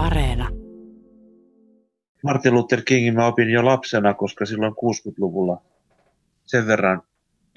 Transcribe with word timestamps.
Areena. 0.00 0.48
Martin 2.24 2.54
Luther 2.54 2.82
Kingin 2.82 3.14
mä 3.14 3.26
opin 3.26 3.50
jo 3.50 3.64
lapsena, 3.64 4.14
koska 4.14 4.46
silloin 4.46 4.72
60-luvulla 4.72 5.62
sen 6.46 6.66
verran 6.66 7.02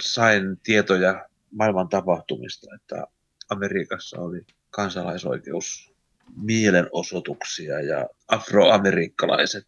sain 0.02 0.58
tietoja 0.64 1.26
maailman 1.52 1.90
tapahtumista, 1.90 2.68
että 2.76 3.08
Amerikassa 3.50 4.20
oli 4.20 4.42
kansalaisoikeus 4.70 5.94
mielenosoituksia 6.42 7.82
ja 7.82 8.10
afroamerikkalaiset 8.28 9.66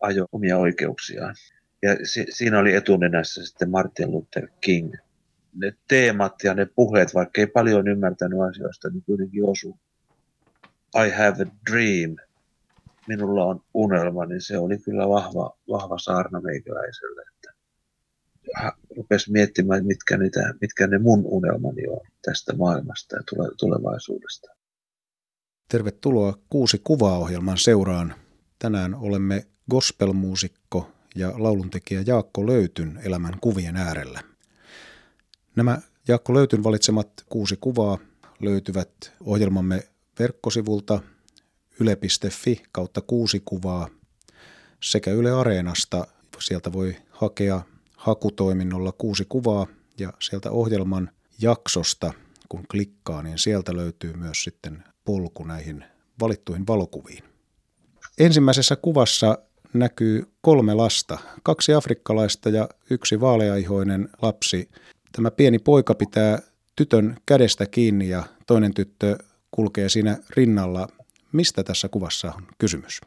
ajo 0.00 0.26
omia 0.32 0.58
oikeuksiaan. 0.58 1.34
Ja 1.82 2.06
si- 2.06 2.26
siinä 2.30 2.58
oli 2.58 2.74
etunenässä 2.74 3.46
sitten 3.46 3.70
Martin 3.70 4.10
Luther 4.10 4.48
King. 4.60 4.94
Ne 5.54 5.72
teemat 5.88 6.34
ja 6.44 6.54
ne 6.54 6.66
puheet, 6.76 7.14
vaikka 7.14 7.40
ei 7.40 7.46
paljon 7.46 7.88
ymmärtänyt 7.88 8.40
asioista, 8.40 8.90
niin 8.90 9.02
kuitenkin 9.06 9.44
osu. 9.44 9.78
I 10.94 11.10
have 11.10 11.42
a 11.42 11.46
dream. 11.70 12.16
Minulla 13.06 13.44
on 13.44 13.60
unelma, 13.74 14.26
niin 14.26 14.42
se 14.42 14.58
oli 14.58 14.78
kyllä 14.78 15.08
vahva, 15.08 15.56
vahva 15.70 15.98
saarna 15.98 16.40
meikäläiselle. 16.40 17.22
Että 17.34 17.52
rupesi 18.96 19.32
miettimään, 19.32 19.86
mitkä, 19.86 20.16
niitä, 20.16 20.54
mitkä 20.60 20.86
ne 20.86 20.98
mun 20.98 21.22
unelmani 21.24 21.88
on 21.88 22.00
tästä 22.22 22.56
maailmasta 22.56 23.16
ja 23.16 23.22
tulevaisuudesta. 23.58 24.48
Tervetuloa 25.68 26.38
Kuusi 26.50 26.80
kuvaa-ohjelman 26.84 27.58
seuraan. 27.58 28.14
Tänään 28.58 28.94
olemme 28.94 29.46
gospelmuusikko 29.70 30.90
ja 31.14 31.32
lauluntekijä 31.36 32.02
Jaakko 32.06 32.46
Löytyn 32.46 33.00
elämän 33.04 33.34
kuvien 33.40 33.76
äärellä. 33.76 34.20
Nämä 35.56 35.80
Jaakko 36.08 36.34
Löytyn 36.34 36.64
valitsemat 36.64 37.08
kuusi 37.28 37.56
kuvaa 37.60 37.98
löytyvät 38.40 39.12
ohjelmamme 39.20 39.82
verkkosivulta 40.18 41.00
yle.fi 41.80 42.62
kautta 42.72 43.00
kuusi 43.00 43.42
kuvaa 43.44 43.88
sekä 44.82 45.10
Yle 45.10 45.30
Areenasta. 45.30 46.06
Sieltä 46.38 46.72
voi 46.72 46.96
hakea 47.10 47.60
hakutoiminnolla 47.96 48.92
kuusi 48.92 49.24
kuvaa 49.28 49.66
ja 49.98 50.12
sieltä 50.20 50.50
ohjelman 50.50 51.10
jaksosta, 51.40 52.12
kun 52.48 52.64
klikkaa, 52.70 53.22
niin 53.22 53.38
sieltä 53.38 53.76
löytyy 53.76 54.12
myös 54.12 54.42
sitten 54.42 54.84
polku 55.04 55.44
näihin 55.44 55.84
valittuihin 56.20 56.66
valokuviin. 56.66 57.24
Ensimmäisessä 58.18 58.76
kuvassa 58.76 59.38
näkyy 59.74 60.26
kolme 60.40 60.74
lasta, 60.74 61.18
kaksi 61.42 61.74
afrikkalaista 61.74 62.48
ja 62.48 62.68
yksi 62.90 63.20
vaaleaihoinen 63.20 64.08
lapsi. 64.22 64.70
Tämä 65.12 65.30
pieni 65.30 65.58
poika 65.58 65.94
pitää 65.94 66.38
tytön 66.76 67.16
kädestä 67.26 67.66
kiinni 67.66 68.08
ja 68.08 68.22
toinen 68.46 68.74
tyttö 68.74 69.18
kulkee 69.50 69.88
siinä 69.88 70.18
rinnalla. 70.36 70.88
Mistä 71.32 71.64
tässä 71.64 71.88
kuvassa 71.88 72.32
on 72.36 72.46
kysymys? 72.58 73.00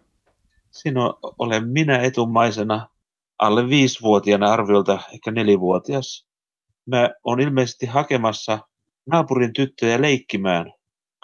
Siinä 0.72 1.02
olen 1.40 1.68
minä 1.68 2.00
etumaisena 2.00 2.90
alle 3.40 3.70
viisivuotiaana 3.70 4.54
arviolta 4.54 5.00
ehkä 5.14 5.32
nelivuotias. 5.32 6.28
Mä 6.86 7.10
olen 7.24 7.48
ilmeisesti 7.48 7.86
hakemassa 7.86 8.60
naapurin 9.06 9.54
tyttöjä 9.54 10.02
leikkimään. 10.02 10.74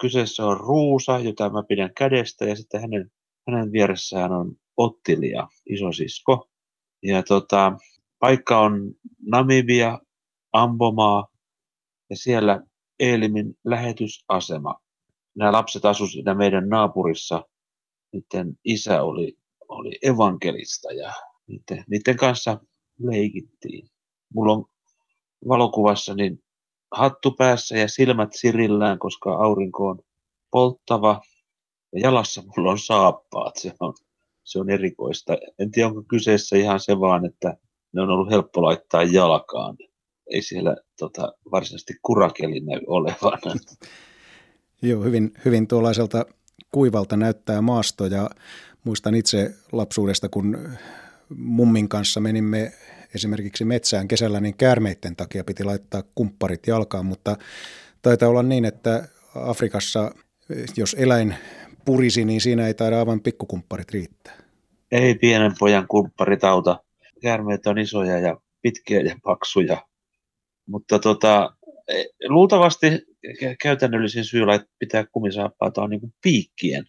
Kyseessä 0.00 0.46
on 0.46 0.56
Ruusa, 0.56 1.18
jota 1.18 1.50
mä 1.50 1.62
pidän 1.68 1.90
kädestä, 1.94 2.44
ja 2.44 2.56
sitten 2.56 2.80
hänen, 2.80 3.10
hänen 3.48 3.72
vieressään 3.72 4.32
on 4.32 4.56
Ottilia, 4.76 5.48
isosisko. 5.70 6.48
Ja 7.02 7.22
tota, 7.22 7.72
paikka 8.18 8.60
on 8.60 8.94
Namibia, 9.26 9.98
Ambomaa, 10.52 11.28
ja 12.10 12.16
siellä 12.16 12.62
Eelimin 13.00 13.54
lähetysasema. 13.64 14.80
Nämä 15.38 15.52
lapset 15.52 15.84
asuivat 15.84 16.38
meidän 16.38 16.68
naapurissa. 16.68 17.48
Niiden 18.12 18.58
isä 18.64 19.02
oli, 19.02 19.36
oli 19.68 19.98
evankelista 20.02 20.92
ja 20.92 21.12
niiden, 21.46 21.84
niiden 21.90 22.16
kanssa 22.16 22.60
leikittiin. 22.98 23.88
Mulla 24.34 24.52
on 24.52 24.64
valokuvassa 25.48 26.14
niin 26.14 26.42
hattu 26.92 27.30
päässä 27.30 27.76
ja 27.76 27.88
silmät 27.88 28.28
sirillään, 28.32 28.98
koska 28.98 29.34
aurinko 29.34 29.88
on 29.88 29.98
polttava. 30.50 31.20
Ja 31.92 32.00
jalassa 32.00 32.42
mulla 32.42 32.70
on 32.70 32.78
saappaat, 32.78 33.56
se 33.56 33.72
on, 33.80 33.94
se 34.44 34.58
on 34.58 34.70
erikoista. 34.70 35.36
En 35.58 35.70
tiedä, 35.70 35.88
onko 35.88 36.02
kyseessä 36.08 36.56
ihan 36.56 36.80
se 36.80 37.00
vaan, 37.00 37.26
että 37.26 37.56
ne 37.92 38.02
on 38.02 38.10
ollut 38.10 38.30
helppo 38.30 38.62
laittaa 38.62 39.02
jalkaan. 39.02 39.76
Ei 40.30 40.42
siellä 40.42 40.76
tota, 40.98 41.32
varsinaisesti 41.52 41.94
kurakeli 42.02 42.60
näy 42.60 42.80
olevan. 42.86 43.38
Joo, 44.82 45.02
hyvin, 45.02 45.34
hyvin 45.44 45.68
tuollaiselta 45.68 46.26
kuivalta 46.72 47.16
näyttää 47.16 47.62
maasto 47.62 48.06
ja 48.06 48.30
muistan 48.84 49.14
itse 49.14 49.54
lapsuudesta, 49.72 50.28
kun 50.28 50.68
mummin 51.36 51.88
kanssa 51.88 52.20
menimme 52.20 52.72
esimerkiksi 53.14 53.64
metsään 53.64 54.08
kesällä, 54.08 54.40
niin 54.40 54.56
käärmeiden 54.56 55.16
takia 55.16 55.44
piti 55.44 55.64
laittaa 55.64 56.02
kumpparit 56.14 56.66
jalkaan, 56.66 57.06
mutta 57.06 57.36
taitaa 58.02 58.28
olla 58.28 58.42
niin, 58.42 58.64
että 58.64 59.08
Afrikassa, 59.34 60.14
jos 60.76 60.96
eläin 60.98 61.34
purisi, 61.84 62.24
niin 62.24 62.40
siinä 62.40 62.66
ei 62.66 62.74
taida 62.74 62.98
aivan 62.98 63.20
pikkukumpparit 63.20 63.90
riittää. 63.90 64.34
Ei 64.92 65.14
pienen 65.14 65.52
pojan 65.58 65.86
kumpparit 65.88 66.44
auta. 66.44 66.82
Käärmeet 67.22 67.66
on 67.66 67.78
isoja 67.78 68.18
ja 68.18 68.40
pitkiä 68.62 69.00
ja 69.00 69.16
paksuja. 69.22 69.86
Mutta 70.66 70.98
tota, 70.98 71.56
luultavasti 72.28 72.86
käytännöllisin 73.62 74.24
syy 74.24 74.42
pitää 74.78 75.04
kumisaappaata 75.12 75.82
on 75.82 75.90
niin 75.90 76.14
piikkien 76.22 76.84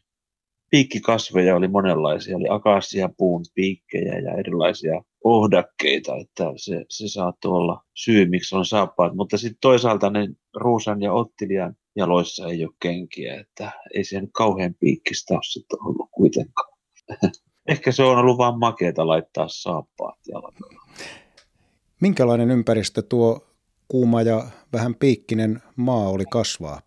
piikkikasveja 0.69 1.55
oli 1.55 1.67
monenlaisia, 1.67 2.37
oli 2.37 2.47
akasiapuun 2.49 3.45
piikkejä 3.55 4.19
ja 4.19 4.37
erilaisia 4.37 5.01
ohdakkeita, 5.23 6.15
että 6.17 6.43
se, 6.55 6.85
se 6.89 7.07
saattoi 7.07 7.51
olla 7.51 7.83
syy, 7.93 8.29
miksi 8.29 8.55
on 8.55 8.65
saappaat. 8.65 9.15
Mutta 9.15 9.37
sitten 9.37 9.57
toisaalta 9.61 10.09
ne 10.09 10.27
Ruusan 10.55 11.01
ja 11.01 11.13
Ottilian 11.13 11.75
jaloissa 11.95 12.47
ei 12.47 12.65
ole 12.65 12.73
kenkiä, 12.81 13.39
että 13.39 13.71
ei 13.93 14.03
se 14.03 14.21
nyt 14.21 14.29
kauhean 14.33 14.75
piikkistä 14.79 15.33
ole 15.33 15.43
sitten 15.43 15.79
ollut 15.85 16.09
kuitenkaan. 16.11 16.77
Ehkä 17.67 17.91
se 17.91 18.03
on 18.03 18.17
ollut 18.17 18.37
vain 18.37 18.59
makeeta 18.59 19.07
laittaa 19.07 19.47
saappaat 19.47 20.17
jalkaan. 20.27 20.81
Minkälainen 22.01 22.51
ympäristö 22.51 23.01
tuo 23.01 23.48
kuuma 23.89 24.21
ja 24.21 24.47
vähän 24.73 24.95
piikkinen 24.95 25.61
maa 25.75 26.09
oli 26.09 26.23
kasvaa? 26.31 26.81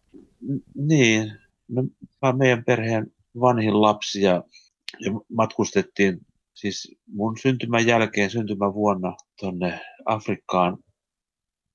Niin, 0.75 1.33
no, 1.69 1.83
meidän 2.37 2.65
perheen 2.65 3.13
vanhin 3.41 3.83
lapsi 3.83 4.23
ja, 4.23 4.45
ja 5.01 5.13
matkustettiin 5.37 6.21
siis 6.55 6.97
mun 7.07 7.39
syntymän 7.39 7.87
jälkeen, 7.87 8.31
syntymän 8.31 8.75
vuonna 8.75 9.17
tuonne 9.41 9.81
Afrikkaan, 10.05 10.79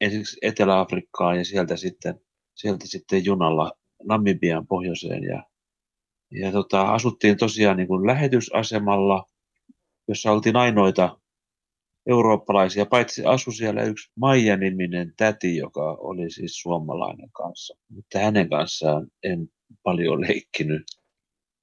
ensiksi 0.01 0.37
Etelä-Afrikkaan 0.41 1.37
ja 1.37 1.45
sieltä 1.45 1.77
sitten, 1.77 2.19
sieltä 2.55 2.87
sitten 2.87 3.25
junalla 3.25 3.71
Namibian 4.03 4.67
pohjoiseen 4.67 5.23
ja, 5.23 5.43
ja 6.31 6.51
tota, 6.51 6.81
asuttiin 6.81 7.37
tosiaan 7.37 7.77
niin 7.77 7.87
kuin 7.87 8.07
lähetysasemalla, 8.07 9.25
jossa 10.07 10.31
oltiin 10.31 10.55
ainoita 10.55 11.17
eurooppalaisia, 12.09 12.85
paitsi 12.85 13.25
asui 13.25 13.53
siellä 13.53 13.83
yksi 13.83 14.11
Maija-niminen 14.15 15.13
täti, 15.17 15.57
joka 15.57 15.97
oli 15.99 16.31
siis 16.31 16.61
suomalainen 16.61 17.31
kanssa. 17.31 17.77
Mutta 17.89 18.19
hänen 18.19 18.49
kanssaan 18.49 19.07
en 19.23 19.47
paljon 19.83 20.21
leikkinyt 20.21 20.81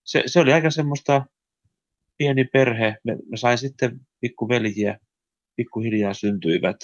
se, 0.05 0.23
se 0.27 0.41
oli 0.41 0.53
aika 0.53 0.71
semmoista 0.71 1.27
pieni 2.17 2.45
perhe. 2.45 2.97
Me, 3.05 3.17
me 3.31 3.37
sain 3.37 3.59
sitten 3.59 4.01
pikkuveljiä, 4.21 4.99
pikkuhiljaa 5.57 6.15
syntyivät. 6.15 6.77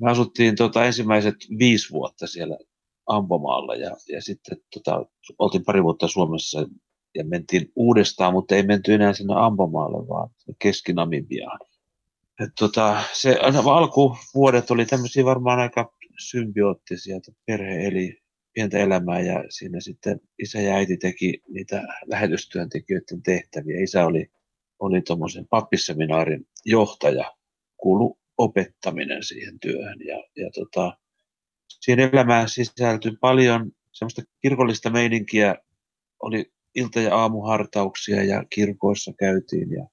Me 0.00 0.10
asuttiin 0.10 0.56
tota, 0.56 0.84
ensimmäiset 0.84 1.34
viisi 1.58 1.92
vuotta 1.92 2.26
siellä 2.26 2.58
Ampomaalla 3.06 3.74
ja, 3.74 3.96
ja 4.08 4.22
sitten 4.22 4.58
tota, 4.74 5.06
oltiin 5.38 5.64
pari 5.64 5.82
vuotta 5.82 6.08
Suomessa 6.08 6.66
ja 7.14 7.24
mentiin 7.24 7.72
uudestaan, 7.76 8.32
mutta 8.32 8.54
ei 8.54 8.62
menty 8.62 8.94
enää 8.94 9.12
sinne 9.12 9.34
Ampomaalle, 9.36 10.08
vaan 10.08 10.30
Keski-Namibiaan. 10.58 11.60
Et 12.40 12.50
tota, 12.58 13.04
se 13.12 13.36
alkuvuodet 13.70 14.70
oli 14.70 14.86
tämmöisiä 14.86 15.24
varmaan 15.24 15.58
aika 15.58 15.92
symbioottisia, 16.18 17.16
että 17.16 17.32
perhe 17.46 17.86
eli 17.86 18.22
pientä 18.54 18.78
elämää 18.78 19.20
ja 19.20 19.44
siinä 19.48 19.80
sitten 19.80 20.20
isä 20.38 20.60
ja 20.60 20.74
äiti 20.74 20.96
teki 20.96 21.42
niitä 21.48 21.82
lähetystyöntekijöiden 22.06 23.22
tehtäviä. 23.22 23.82
Isä 23.82 24.06
oli, 24.06 24.30
oli 24.78 25.02
tuommoisen 25.02 25.46
pappisseminaarin 25.50 26.46
johtaja, 26.64 27.34
kuulu 27.76 28.18
opettaminen 28.38 29.22
siihen 29.22 29.60
työhön 29.60 29.98
ja, 30.06 30.16
ja 30.36 30.50
tota, 30.54 30.98
siihen 31.68 32.10
elämään 32.12 32.48
sisältyi 32.48 33.12
paljon 33.20 33.72
semmoista 33.92 34.22
kirkollista 34.42 34.90
meininkiä, 34.90 35.56
oli 36.22 36.52
ilta- 36.74 37.00
ja 37.00 37.16
aamuhartauksia 37.16 38.24
ja 38.24 38.44
kirkoissa 38.50 39.12
käytiin 39.18 39.70
ja 39.70 39.86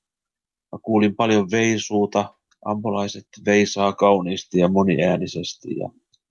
mä 0.71 0.79
kuulin 0.81 1.15
paljon 1.15 1.51
veisuuta, 1.51 2.33
ampolaiset 2.65 3.27
veisaa 3.45 3.93
kauniisti 3.93 4.59
ja 4.59 4.67
moniäänisesti 4.67 5.77
ja 5.77 5.89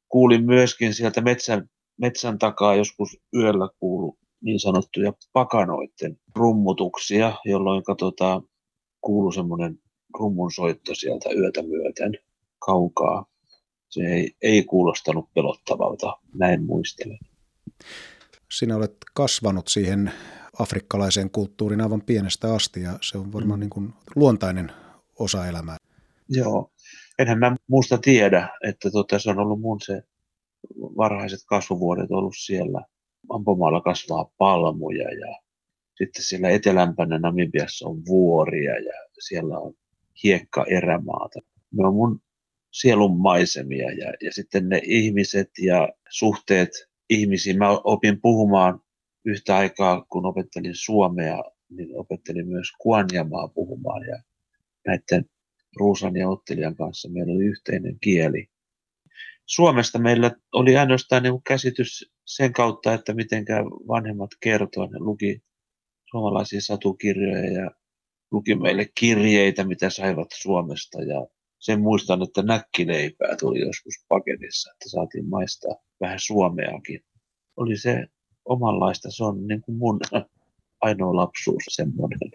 kuulin 0.09 0.45
myöskin 0.45 0.95
sieltä 0.95 1.21
metsän 1.21 1.69
metsän 2.01 2.39
takaa 2.39 2.75
joskus 2.75 3.19
yöllä 3.35 3.69
kuulu 3.79 4.19
niin 4.43 4.61
sanottuja 4.61 5.13
pakanoiden 5.33 6.19
rummutuksia, 6.37 7.33
jolloin 7.45 7.83
tota, 7.99 8.43
kuului 9.01 9.35
semmoinen 9.35 9.79
rummunsoitto 10.19 10.95
sieltä 10.95 11.31
yötä 11.31 11.63
myöten 11.63 12.13
kaukaa. 12.59 13.27
Se 13.89 14.01
ei, 14.01 14.33
ei 14.43 14.63
kuulostanut 14.63 15.35
pelottavalta, 15.35 16.17
näin 16.35 16.65
muistelen. 16.65 17.19
Sinä 18.53 18.77
olet 18.77 18.97
kasvanut 19.15 19.69
siihen 19.69 20.13
afrikkalaiseen 20.61 21.31
kulttuuriin 21.31 21.81
aivan 21.81 22.03
pienestä 22.03 22.55
asti 22.55 22.83
ja 22.83 22.99
se 23.03 23.19
on 23.19 23.33
varmaan 23.33 23.59
mm. 23.59 23.61
niin 23.61 23.71
kuin 23.71 23.93
luontainen 24.17 24.73
osa 25.19 25.47
elämää. 25.47 25.77
Joo, 26.29 26.71
enhän 27.19 27.39
mä 27.39 27.57
muusta 27.67 27.99
tiedä, 27.99 28.49
että 28.65 28.91
tota, 28.91 29.19
se 29.19 29.31
on 29.31 29.39
ollut 29.39 29.61
mun 29.61 29.81
se 29.81 30.03
varhaiset 30.79 31.41
kasvuvuodet 31.47 32.11
ollut 32.11 32.35
siellä. 32.37 32.85
Ampomaalla 33.29 33.81
kasvaa 33.81 34.31
palmuja 34.39 35.13
ja 35.15 35.37
sitten 35.95 36.25
siellä 36.25 36.51
etelämpänä 36.51 37.19
Namibiassa 37.19 37.89
on 37.89 38.03
vuoria 38.07 38.79
ja 38.79 38.93
siellä 39.19 39.59
on 39.59 39.75
hiekka 40.25 40.65
erämaata. 40.69 41.41
Ne 41.73 41.87
on 41.87 41.95
mun 41.95 42.21
sielun 42.71 43.21
maisemia 43.21 43.93
ja, 43.93 44.13
ja 44.23 44.33
sitten 44.33 44.69
ne 44.69 44.81
ihmiset 44.85 45.51
ja 45.63 45.89
suhteet 46.11 46.71
ihmisiin. 47.11 47.59
Mä 47.59 47.71
opin 47.71 48.21
puhumaan 48.21 48.81
yhtä 49.25 49.57
aikaa, 49.57 50.07
kun 50.09 50.27
opettelin 50.27 50.75
suomea, 50.75 51.43
niin 51.71 51.99
opettelin 51.99 52.49
myös 52.49 52.69
kuanjamaa 52.79 53.49
puhumaan 53.49 54.07
ja 54.07 54.23
näiden 54.87 55.25
Ruusan 55.77 56.17
ja 56.17 56.29
Ottelijan 56.29 56.77
kanssa 56.77 57.09
meillä 57.09 57.33
oli 57.33 57.45
yhteinen 57.45 57.99
kieli. 58.01 58.49
Suomesta 59.47 59.99
meillä 59.99 60.31
oli 60.53 60.77
ainoastaan 60.77 61.23
niin 61.23 61.43
käsitys 61.47 62.13
sen 62.25 62.53
kautta, 62.53 62.95
että 62.95 63.15
miten 63.15 63.45
vanhemmat 63.89 64.31
kertoivat. 64.41 64.91
Ne 64.91 64.99
luki 64.99 65.43
suomalaisia 66.11 66.61
satukirjoja 66.61 67.53
ja 67.53 67.71
luki 68.31 68.55
meille 68.55 68.87
kirjeitä, 68.95 69.65
mitä 69.65 69.91
saivat 69.91 70.29
Suomesta. 70.35 71.03
Ja 71.03 71.27
sen 71.59 71.81
muistan, 71.81 72.23
että 72.23 72.43
näkkileipää 72.43 73.37
tuli 73.41 73.61
joskus 73.61 73.95
paketissa, 74.09 74.73
että 74.73 74.89
saatiin 74.89 75.29
maistaa 75.29 75.77
vähän 76.01 76.19
suomeakin. 76.21 77.01
Oli 77.57 77.77
se 77.77 78.07
omanlaista, 78.51 79.11
se 79.11 79.25
on 79.25 79.47
niin 79.47 79.61
kuin 79.61 79.79
mun 79.79 80.01
ainoa 80.81 81.17
lapsuus 81.17 81.63
semmoinen 81.69 82.31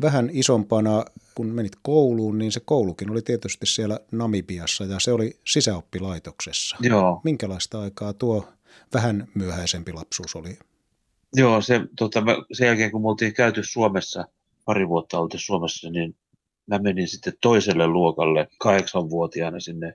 vähän 0.00 0.30
isompana, 0.32 1.04
kun 1.34 1.46
menit 1.46 1.72
kouluun, 1.82 2.38
niin 2.38 2.52
se 2.52 2.60
koulukin 2.64 3.10
oli 3.10 3.22
tietysti 3.22 3.66
siellä 3.66 4.00
Namibiassa 4.12 4.84
ja 4.84 5.00
se 5.00 5.12
oli 5.12 5.40
sisäoppilaitoksessa. 5.46 6.76
Joo. 6.80 7.20
Minkälaista 7.24 7.80
aikaa 7.80 8.12
tuo 8.12 8.48
vähän 8.94 9.28
myöhäisempi 9.34 9.92
lapsuus 9.92 10.36
oli? 10.36 10.58
Joo, 11.34 11.60
se, 11.60 11.80
tota, 11.98 12.22
sen 12.52 12.66
jälkeen 12.66 12.90
kun 12.90 13.02
me 13.02 13.08
oltiin 13.08 13.34
käyty 13.34 13.62
Suomessa, 13.64 14.24
pari 14.64 14.88
vuotta 14.88 15.18
oltiin 15.18 15.40
Suomessa, 15.40 15.90
niin 15.90 16.16
mä 16.66 16.78
menin 16.78 17.08
sitten 17.08 17.32
toiselle 17.40 17.86
luokalle 17.86 18.48
kahdeksanvuotiaana 18.58 19.60
sinne 19.60 19.94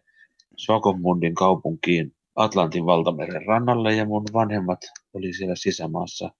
Svakomundin 0.57 1.35
kaupunkiin 1.35 2.15
Atlantin 2.37 2.85
valtameren 2.85 3.45
rannalle 3.45 3.95
ja 3.95 4.05
mun 4.05 4.23
vanhemmat 4.33 4.79
oli 5.13 5.33
siellä 5.33 5.55
sisämaassa 5.55 6.31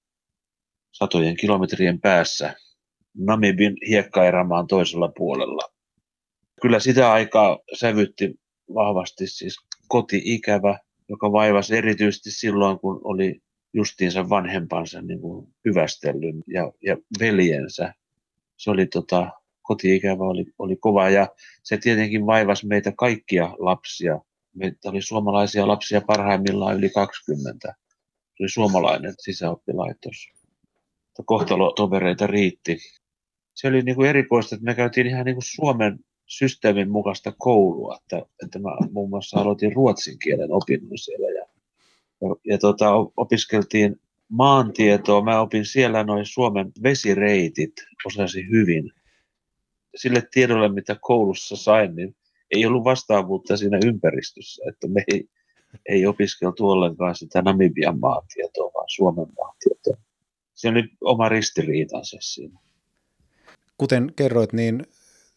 satojen 0.92 1.38
kilometrien 1.38 2.02
päässä 2.02 2.56
Namibin 3.18 3.78
hiekkaerämaan 3.88 4.68
toisella 4.68 5.12
puolella. 5.18 5.62
Kyllä 6.62 6.80
sitä 6.80 7.12
aikaa 7.12 7.60
sävytti 7.80 8.36
vahvasti 8.74 9.28
siis 9.28 9.56
koti-ikävä, 9.88 10.80
joka 11.10 11.32
vaivasi 11.32 11.78
erityisesti 11.78 12.32
silloin, 12.32 12.80
kun 12.80 13.02
oli 13.04 13.42
justiinsa 13.74 14.30
vanhempansa 14.30 15.02
niin 15.02 15.22
kuin 15.22 15.48
hyvästellyn 15.66 16.44
ja, 16.48 16.72
ja 16.84 16.98
veljensä. 17.20 17.94
Se 18.58 18.72
oli 18.72 18.86
tota, 18.86 19.32
koti-ikävä 19.62 20.24
oli, 20.24 20.46
oli 20.60 20.76
kova 20.76 21.10
ja 21.10 21.28
se 21.64 21.78
tietenkin 21.78 22.26
vaivasi 22.26 22.68
meitä 22.68 22.92
kaikkia 22.98 23.56
lapsia. 23.60 24.20
Meitä 24.58 24.90
oli 24.90 25.02
suomalaisia 25.02 25.68
lapsia 25.68 26.02
parhaimmillaan 26.02 26.78
yli 26.78 26.90
20. 26.90 27.76
Se 28.38 28.44
oli 28.44 28.50
suomalainen 28.50 29.14
sisäoppilaitos. 29.18 30.16
Kohtalotovereita 31.26 32.28
riitti 32.28 32.78
se 33.58 33.68
oli 33.68 33.82
niin 33.82 33.96
kuin 33.96 34.10
erikoista, 34.10 34.56
että 34.56 34.66
me 34.66 34.76
käytiin 34.76 35.08
ihan 35.08 35.26
niin 35.26 35.36
kuin 35.36 35.46
Suomen 35.56 36.00
systeemin 36.26 36.92
mukaista 36.92 37.34
koulua, 37.38 37.98
että, 38.02 38.26
että 38.44 38.60
mä 38.60 38.70
muun 38.92 39.10
muassa 39.10 39.40
aloitin 39.40 39.74
ruotsin 39.74 40.20
kielen 40.20 40.52
opinnon 40.52 40.98
siellä 40.98 41.30
ja, 41.30 41.46
ja, 42.22 42.36
ja 42.46 42.58
tota, 42.58 42.92
opiskeltiin 43.18 44.02
maantietoa. 44.30 45.24
Mä 45.24 45.42
opin 45.42 45.66
siellä 45.66 46.04
noin 46.04 46.26
Suomen 46.26 46.72
vesireitit, 46.84 47.74
osasin 48.06 48.50
hyvin. 48.50 48.92
Sille 49.96 50.24
tiedolle, 50.32 50.70
mitä 50.70 50.96
koulussa 51.02 51.56
sain, 51.56 51.96
niin 51.96 52.16
ei 52.52 52.66
ollut 52.66 52.84
vastaavuutta 52.84 53.58
siinä 53.58 53.80
ympäristössä, 53.86 54.64
että 54.70 54.88
me 54.88 55.04
ei, 55.08 55.30
ei 55.90 56.06
opiskeltu 56.06 56.70
ollenkaan 56.70 57.16
sitä 57.16 57.42
Namibian 57.42 58.00
maantietoa, 58.00 58.72
vaan 58.74 58.90
Suomen 58.90 59.28
maantietoa. 59.38 59.98
Se 60.54 60.70
oli 60.70 60.84
oma 61.02 61.30
ristiriitansa 61.30 62.18
siinä. 62.22 62.60
Kuten 63.78 64.14
kerroit, 64.16 64.54
niin 64.54 64.86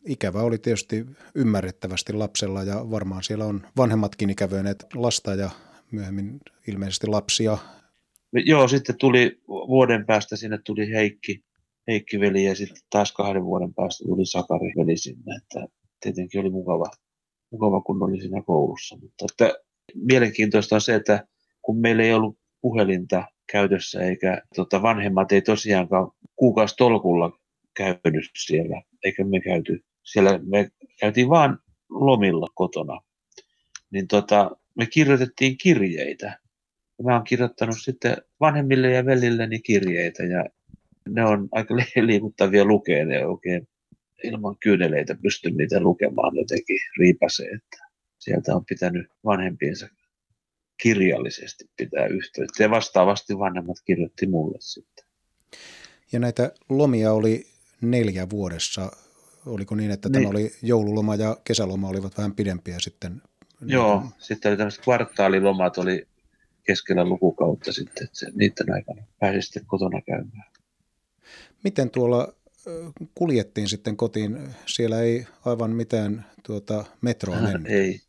ikävä 0.07 0.43
oli 0.43 0.59
tietysti 0.59 1.07
ymmärrettävästi 1.35 2.13
lapsella 2.13 2.63
ja 2.63 2.91
varmaan 2.91 3.23
siellä 3.23 3.45
on 3.45 3.67
vanhemmatkin 3.77 4.31
ikävöineet 4.31 4.87
lasta 4.95 5.35
ja 5.35 5.51
myöhemmin 5.91 6.41
ilmeisesti 6.69 7.07
lapsia. 7.07 7.59
Joo, 8.33 8.69
sitten 8.69 8.99
tuli 8.99 9.41
vuoden 9.49 10.07
päästä 10.07 10.37
sinne 10.37 10.59
tuli 10.65 10.91
Heikki, 10.91 11.45
Heikki 11.89 12.21
veli 12.21 12.45
ja 12.45 12.55
sitten 12.55 12.83
taas 12.91 13.13
kahden 13.13 13.45
vuoden 13.45 13.75
päästä 13.75 14.05
tuli 14.05 14.27
Sakari 14.27 14.73
veli 14.77 14.97
sinne. 14.97 15.37
Että 15.37 15.67
tietenkin 16.01 16.41
oli 16.41 16.51
mukava, 16.51 16.91
mukava, 17.53 17.81
kun 17.81 18.03
oli 18.03 18.21
siinä 18.21 18.43
koulussa. 18.43 18.97
Mutta 18.97 19.27
että 19.31 19.59
mielenkiintoista 19.95 20.75
on 20.75 20.81
se, 20.81 20.95
että 20.95 21.27
kun 21.63 21.79
meillä 21.79 22.03
ei 22.03 22.15
ollut 22.15 22.39
puhelinta 22.61 23.25
käytössä 23.53 24.01
eikä 24.01 24.43
tota, 24.55 24.83
vanhemmat 24.83 25.33
ei 25.33 25.43
tosiaankaan 25.43 26.11
kuukausitolkulla 26.37 27.39
käynyt 27.77 28.31
siellä, 28.39 28.83
eikä 29.05 29.25
me 29.25 29.41
käyty 29.41 29.85
siellä, 30.03 30.41
me 30.43 30.71
käytiin 31.01 31.29
vaan 31.29 31.59
lomilla 31.91 32.47
kotona. 32.55 33.01
Niin 33.91 34.09
tota, 34.09 34.51
me 34.75 34.87
kirjoitettiin 34.87 35.59
kirjeitä. 35.59 36.39
Mä 37.03 37.15
oon 37.15 37.25
kirjoittanut 37.25 37.77
sitten 37.79 38.17
vanhemmille 38.41 38.91
ja 38.91 39.07
velilleni 39.07 39.61
kirjeitä 39.61 40.23
ja 40.23 40.45
ne 41.09 41.25
on 41.25 41.49
aika 41.53 41.77
liikuttavia 42.07 42.65
lukea, 42.65 43.05
ne 43.05 43.27
oikein 43.27 43.69
ilman 44.25 44.57
kyyneleitä 44.63 45.17
pystyn 45.23 45.57
niitä 45.57 45.81
lukemaan 45.81 46.37
jotenkin 46.37 46.79
riipasee, 46.99 47.47
että 47.47 47.89
sieltä 48.19 48.57
on 48.57 48.65
pitänyt 48.65 49.07
vanhempiensa 49.25 49.89
kirjallisesti 50.83 51.65
pitää 51.77 52.07
yhteyttä 52.07 52.63
ja 52.63 52.71
vastaavasti 52.71 53.39
vanhemmat 53.39 53.77
kirjoitti 53.85 54.27
mulle 54.27 54.59
sitten. 54.61 55.05
Ja 56.13 56.19
näitä 56.19 56.53
lomia 56.69 57.13
oli 57.13 57.47
neljä 57.81 58.31
vuodessa. 58.31 58.91
Oliko 59.47 59.75
niin, 59.75 59.91
että 59.91 60.09
niin. 60.09 60.13
tämä 60.13 60.31
oli 60.31 60.53
joululoma 60.63 61.15
ja 61.15 61.37
kesäloma 61.45 61.89
olivat 61.89 62.17
vähän 62.19 62.35
pidempiä 62.35 62.77
sitten? 62.81 63.23
Joo, 63.67 64.05
sitten 64.19 64.51
oli 64.51 64.57
tämmöiset 64.57 64.85
kvartaalilomat 64.85 65.79
oli 65.79 66.07
keskellä 66.63 67.05
lukukautta 67.05 67.73
sitten, 67.73 68.05
että 68.05 68.27
niiden 68.35 68.73
aikana 68.73 69.03
pääsi 69.19 69.43
sitten 69.43 69.67
kotona 69.67 70.01
käymään. 70.01 70.51
Miten 71.65 71.91
tuolla 71.91 72.35
kuljettiin 73.15 73.69
sitten 73.69 73.97
kotiin? 73.97 74.39
Siellä 74.67 75.01
ei 75.01 75.27
aivan 75.47 75.71
mitään 75.71 76.25
tuota, 76.47 76.85
metroa 77.01 77.41
mennyt. 77.41 77.73
Ei. 77.73 78.01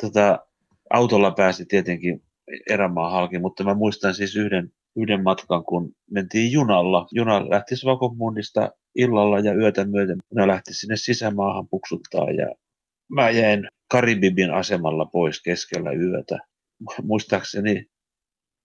Tota, 0.00 0.46
autolla 0.90 1.30
pääsi 1.30 1.66
tietenkin 1.66 2.22
erämaan 2.70 3.12
halki, 3.12 3.38
mutta 3.38 3.64
mä 3.64 3.74
muistan 3.74 4.14
siis 4.14 4.36
yhden 4.36 4.72
yhden 4.96 5.22
matkan, 5.22 5.64
kun 5.64 5.94
mentiin 6.10 6.52
junalla. 6.52 7.06
Juna 7.12 7.50
lähti 7.50 7.76
Svakomundista 7.76 8.70
illalla 8.94 9.38
ja 9.38 9.54
yötä 9.54 9.84
myöten. 9.84 10.18
Ne 10.34 10.46
lähti 10.46 10.74
sinne 10.74 10.96
sisämaahan 10.96 11.68
puksuttaa 11.68 12.30
ja 12.30 12.54
mä 13.08 13.30
jäin 13.30 13.68
Karibibin 13.90 14.50
asemalla 14.50 15.04
pois 15.06 15.42
keskellä 15.42 15.92
yötä. 15.92 16.38
Muistaakseni 17.02 17.86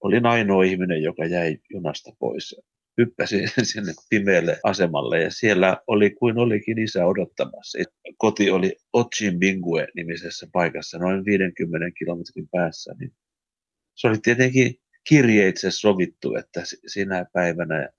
olin 0.04 0.26
ainoa 0.26 0.64
ihminen, 0.64 1.04
joka 1.04 1.26
jäi 1.26 1.58
junasta 1.70 2.12
pois. 2.20 2.56
Hyppäsin 2.98 3.50
sinne 3.74 3.94
pimeälle 4.10 4.60
asemalle 4.64 5.24
ja 5.24 5.32
siellä 5.32 5.78
oli 5.88 6.10
kuin 6.10 6.38
olikin 6.38 6.80
isä 6.80 7.06
odottamassa. 7.06 7.78
Koti 8.18 8.52
oli 8.52 8.76
Ochimbingue 8.94 9.88
nimisessä 9.96 10.48
paikassa 10.52 10.98
noin 10.98 11.26
50 11.26 11.92
kilometrin 11.98 12.48
päässä. 12.52 12.96
Niin 13.00 13.12
se 13.96 14.08
oli 14.08 14.18
tietenkin 14.18 14.76
kirjeitse 15.10 15.72
sovittu, 15.72 16.36
että 16.36 16.64
sinä 16.88 17.26
päivänä 17.34 17.90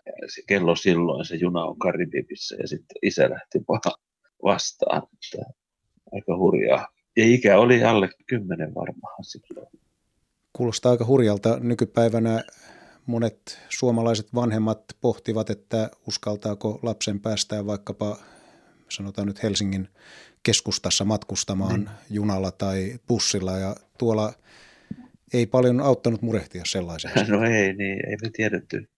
kello 0.46 0.76
silloin 0.76 1.24
se 1.24 1.36
juna 1.36 1.64
on 1.64 1.78
Karibibissä 1.78 2.56
ja 2.60 2.68
sitten 2.68 2.96
isä 3.02 3.30
lähti 3.30 3.58
vastaan. 4.42 5.02
Että 5.02 5.52
aika 6.12 6.36
hurjaa. 6.36 6.88
Ja 7.16 7.24
ikä 7.24 7.58
oli 7.58 7.84
alle 7.84 8.08
kymmenen 8.26 8.74
varmaan 8.74 9.24
silloin. 9.24 9.68
Kuulostaa 10.52 10.92
aika 10.92 11.06
hurjalta 11.06 11.58
nykypäivänä. 11.60 12.44
Monet 13.08 13.60
suomalaiset 13.68 14.34
vanhemmat 14.34 14.84
pohtivat, 15.00 15.50
että 15.50 15.90
uskaltaako 16.08 16.80
lapsen 16.82 17.20
päästää 17.20 17.66
vaikkapa, 17.66 18.16
sanotaan 18.88 19.28
nyt 19.28 19.42
Helsingin 19.42 19.88
keskustassa 20.42 21.04
matkustamaan 21.04 21.80
mm. 21.80 21.86
junalla 22.10 22.50
tai 22.50 22.98
bussilla 23.08 23.52
ja 23.52 23.76
tuolla 23.98 24.32
ei 25.32 25.46
paljon 25.46 25.80
auttanut 25.80 26.22
murehtia 26.22 26.62
sellaisen. 26.66 27.10
No 27.28 27.44
ei, 27.44 27.74
niin 27.74 28.08
ei 28.08 28.16
me 28.22 28.30
tiedetty, 28.32 28.88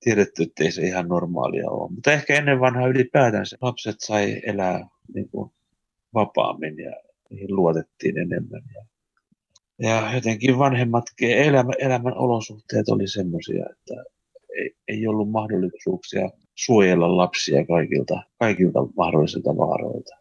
tiedetty, 0.00 0.42
että 0.42 0.64
ei 0.64 0.72
se 0.72 0.82
ihan 0.82 1.08
normaalia 1.08 1.70
ole. 1.70 1.90
Mutta 1.90 2.12
ehkä 2.12 2.34
ennen 2.34 2.60
vanhaa 2.60 2.88
ylipäätään 2.88 3.46
se 3.46 3.56
lapset 3.60 3.96
sai 3.98 4.40
elää 4.46 4.86
niin 5.14 5.28
kuin 5.28 5.52
vapaammin 6.14 6.78
ja 6.78 6.92
niihin 7.30 7.56
luotettiin 7.56 8.18
enemmän. 8.18 8.62
Ja, 8.74 8.84
ja 9.82 10.14
jotenkin 10.14 10.58
vanhemmat 10.58 11.04
elämä, 11.20 11.72
elämän 11.78 12.16
olosuhteet 12.16 12.88
oli 12.88 13.08
semmoisia, 13.08 13.66
että 13.70 14.04
ei, 14.58 14.76
ei 14.88 15.06
ollut 15.06 15.30
mahdollisuuksia 15.30 16.30
suojella 16.54 17.16
lapsia 17.16 17.66
kaikilta, 17.66 18.22
kaikilta 18.38 18.78
mahdollisilta 18.96 19.56
vaaroilta. 19.56 20.16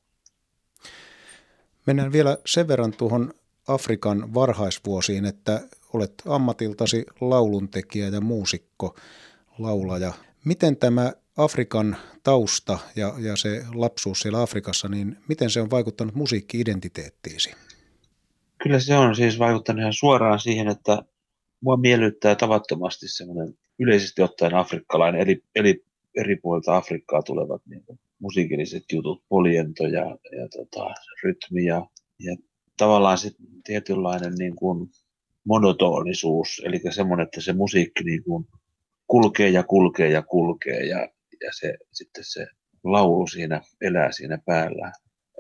Mennään 1.86 2.12
vielä 2.12 2.38
sen 2.46 2.68
verran 2.68 2.94
tuohon 2.98 3.34
Afrikan 3.68 4.34
varhaisvuosiin, 4.34 5.26
että 5.26 5.62
olet 5.94 6.14
ammatiltasi 6.26 7.06
lauluntekijä 7.22 8.08
ja 8.08 8.22
muusikko, 8.22 8.96
laulaja. 9.60 10.14
Miten 10.46 10.78
tämä 10.78 11.14
Afrikan 11.38 11.98
tausta 12.24 12.80
ja, 12.96 13.14
ja 13.20 13.36
se 13.36 13.66
lapsuus 13.74 14.20
siellä 14.20 14.42
Afrikassa, 14.42 14.88
niin 14.88 15.18
miten 15.28 15.50
se 15.50 15.62
on 15.62 15.72
vaikuttanut 15.72 16.16
musiikki-identiteettiisi? 16.16 17.52
Kyllä 18.64 18.80
se 18.80 18.98
on 18.98 19.16
siis 19.16 19.40
vaikuttanut 19.40 19.80
ihan 19.80 19.94
suoraan 19.94 20.40
siihen, 20.40 20.68
että 20.68 21.04
mua 21.62 21.78
miellyttää 21.78 22.36
tavattomasti 22.36 23.08
semmoinen 23.08 23.54
yleisesti 23.80 24.22
ottaen 24.22 24.56
afrikkalainen, 24.56 25.22
eli, 25.22 25.44
eli 25.56 25.86
eri 26.18 26.36
puolilta 26.36 26.78
Afrikkaa 26.78 27.22
tulevat 27.24 27.62
niin 27.66 27.84
kuin, 27.86 28.00
musiikilliset 28.20 28.84
jutut, 28.94 29.24
poliento 29.30 29.84
ja, 29.84 30.06
ja 30.40 30.48
tota, 30.58 30.94
rytmi 31.24 31.66
ja, 31.66 31.86
ja 32.20 32.36
tavallaan 32.78 33.18
sitten 33.18 33.46
tietynlainen 33.64 34.34
niin 34.34 34.56
kuin 34.56 34.90
monotonisuus, 35.44 36.62
eli 36.66 36.82
semmoinen, 36.90 37.24
että 37.24 37.42
se 37.42 37.54
musiikki 37.54 38.04
niin 38.04 38.24
kuin 38.24 38.46
kulkee 39.08 39.50
ja 39.50 39.64
kulkee 39.64 40.10
ja 40.10 40.22
kulkee 40.22 40.86
ja, 40.86 41.00
ja 41.42 41.50
se, 41.60 41.78
sitten 41.92 42.24
se 42.24 42.48
laulu 42.84 43.28
siinä 43.28 43.62
elää 43.82 44.12
siinä 44.12 44.38
päällä. 44.46 44.92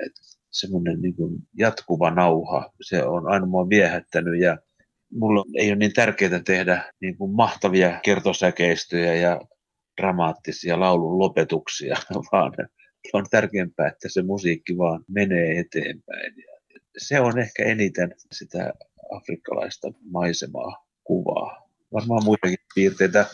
Et 0.05 0.11
semmoinen 0.51 1.01
niin 1.01 1.15
kuin 1.15 1.35
jatkuva 1.57 2.11
nauha, 2.11 2.73
se 2.81 3.03
on 3.03 3.27
aina 3.27 3.45
mua 3.45 3.69
viehättänyt 3.69 4.41
ja 4.41 4.57
mulla 5.11 5.45
ei 5.55 5.69
ole 5.69 5.75
niin 5.75 5.93
tärkeää 5.93 6.39
tehdä 6.45 6.93
niin 7.01 7.17
kuin 7.17 7.31
mahtavia 7.31 7.99
kertosäkeistöjä 8.03 9.15
ja 9.15 9.41
dramaattisia 10.01 10.79
laulun 10.79 11.19
lopetuksia, 11.19 11.95
vaan 12.31 12.53
on 13.13 13.25
tärkeämpää, 13.31 13.87
että 13.87 14.09
se 14.09 14.23
musiikki 14.23 14.77
vaan 14.77 15.05
menee 15.07 15.59
eteenpäin. 15.59 16.33
Ja 16.37 16.79
se 16.97 17.19
on 17.19 17.39
ehkä 17.39 17.63
eniten 17.63 18.15
sitä 18.31 18.73
afrikkalaista 19.15 19.91
maisemaa 20.11 20.85
kuvaa. 21.03 21.69
Varmaan 21.93 22.23
muitakin 22.23 22.57
piirteitä. 22.75 23.25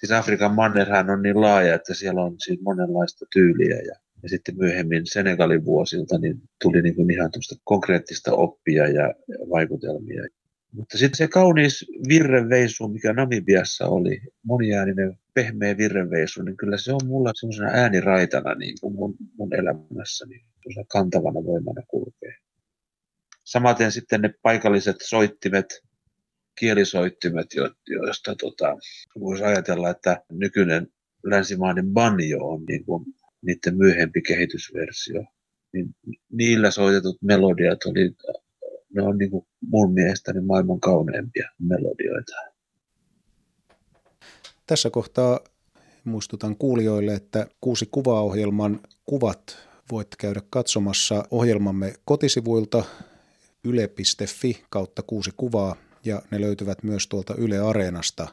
Siis 0.00 0.12
Afrikan 0.12 0.54
mannerhan 0.54 1.10
on 1.10 1.22
niin 1.22 1.40
laaja, 1.40 1.74
että 1.74 1.94
siellä 1.94 2.22
on 2.22 2.34
siis 2.38 2.60
monenlaista 2.60 3.26
tyyliä 3.32 3.76
ja, 3.76 3.94
ja 4.22 4.28
sitten 4.28 4.56
myöhemmin 4.58 5.06
Senegalin 5.06 5.64
vuosilta 5.64 6.18
niin 6.18 6.42
tuli 6.62 6.82
niin 6.82 6.94
kuin 6.94 7.10
ihan 7.10 7.30
konkreettista 7.64 8.32
oppia 8.32 8.88
ja, 8.88 9.14
vaikutelmia. 9.50 10.22
Mutta 10.72 10.98
sitten 10.98 11.16
se 11.16 11.28
kaunis 11.28 11.84
virrenveisu, 12.08 12.88
mikä 12.88 13.12
Namibiassa 13.12 13.86
oli, 13.86 14.20
moniääninen 14.42 15.18
pehmeä 15.34 15.76
virrenveisu, 15.76 16.42
niin 16.42 16.56
kyllä 16.56 16.78
se 16.78 16.92
on 16.92 17.00
mulla 17.06 17.30
semmoisena 17.34 17.70
ääniraitana 17.72 18.54
niin 18.54 18.74
kuin 18.80 18.94
mun, 18.94 19.14
mun 19.38 19.54
elämässäni, 19.54 20.44
kantavana 20.88 21.44
voimana 21.44 21.82
kulkee. 21.88 22.34
Samaten 23.44 23.92
sitten 23.92 24.20
ne 24.20 24.34
paikalliset 24.42 24.96
soittimet, 25.02 25.66
kielisoittimet, 26.58 27.46
joista 27.88 28.34
tota, 28.34 28.76
voisi 29.20 29.44
ajatella, 29.44 29.90
että 29.90 30.22
nykyinen 30.32 30.88
länsimainen 31.24 31.86
banjo 31.86 32.38
on 32.38 32.64
niin 32.64 32.84
kuin 32.84 33.04
niiden 33.42 33.76
myöhempi 33.76 34.22
kehitysversio. 34.22 35.24
Niin 35.72 35.94
niillä 36.32 36.70
soitetut 36.70 37.16
melodiat 37.22 37.84
oli, 37.84 38.10
ne 38.94 39.02
on 39.02 39.18
niin 39.18 39.30
kuin 39.30 39.46
mun 39.60 39.92
mielestäni 39.92 40.40
maailman 40.40 40.80
kauneimpia 40.80 41.50
melodioita. 41.58 42.32
Tässä 44.66 44.90
kohtaa 44.90 45.40
muistutan 46.04 46.56
kuulijoille, 46.56 47.14
että 47.14 47.46
kuusi 47.60 47.88
kuvaohjelman 47.90 48.80
kuvat 49.04 49.58
voit 49.90 50.08
käydä 50.18 50.40
katsomassa 50.50 51.24
ohjelmamme 51.30 51.94
kotisivuilta 52.04 52.84
yle.fi 53.64 54.64
kautta 54.70 55.02
kuusi 55.02 55.30
kuvaa 55.36 55.76
ja 56.04 56.22
ne 56.30 56.40
löytyvät 56.40 56.82
myös 56.82 57.06
tuolta 57.06 57.34
Yle 57.34 57.58
Areenasta. 57.58 58.28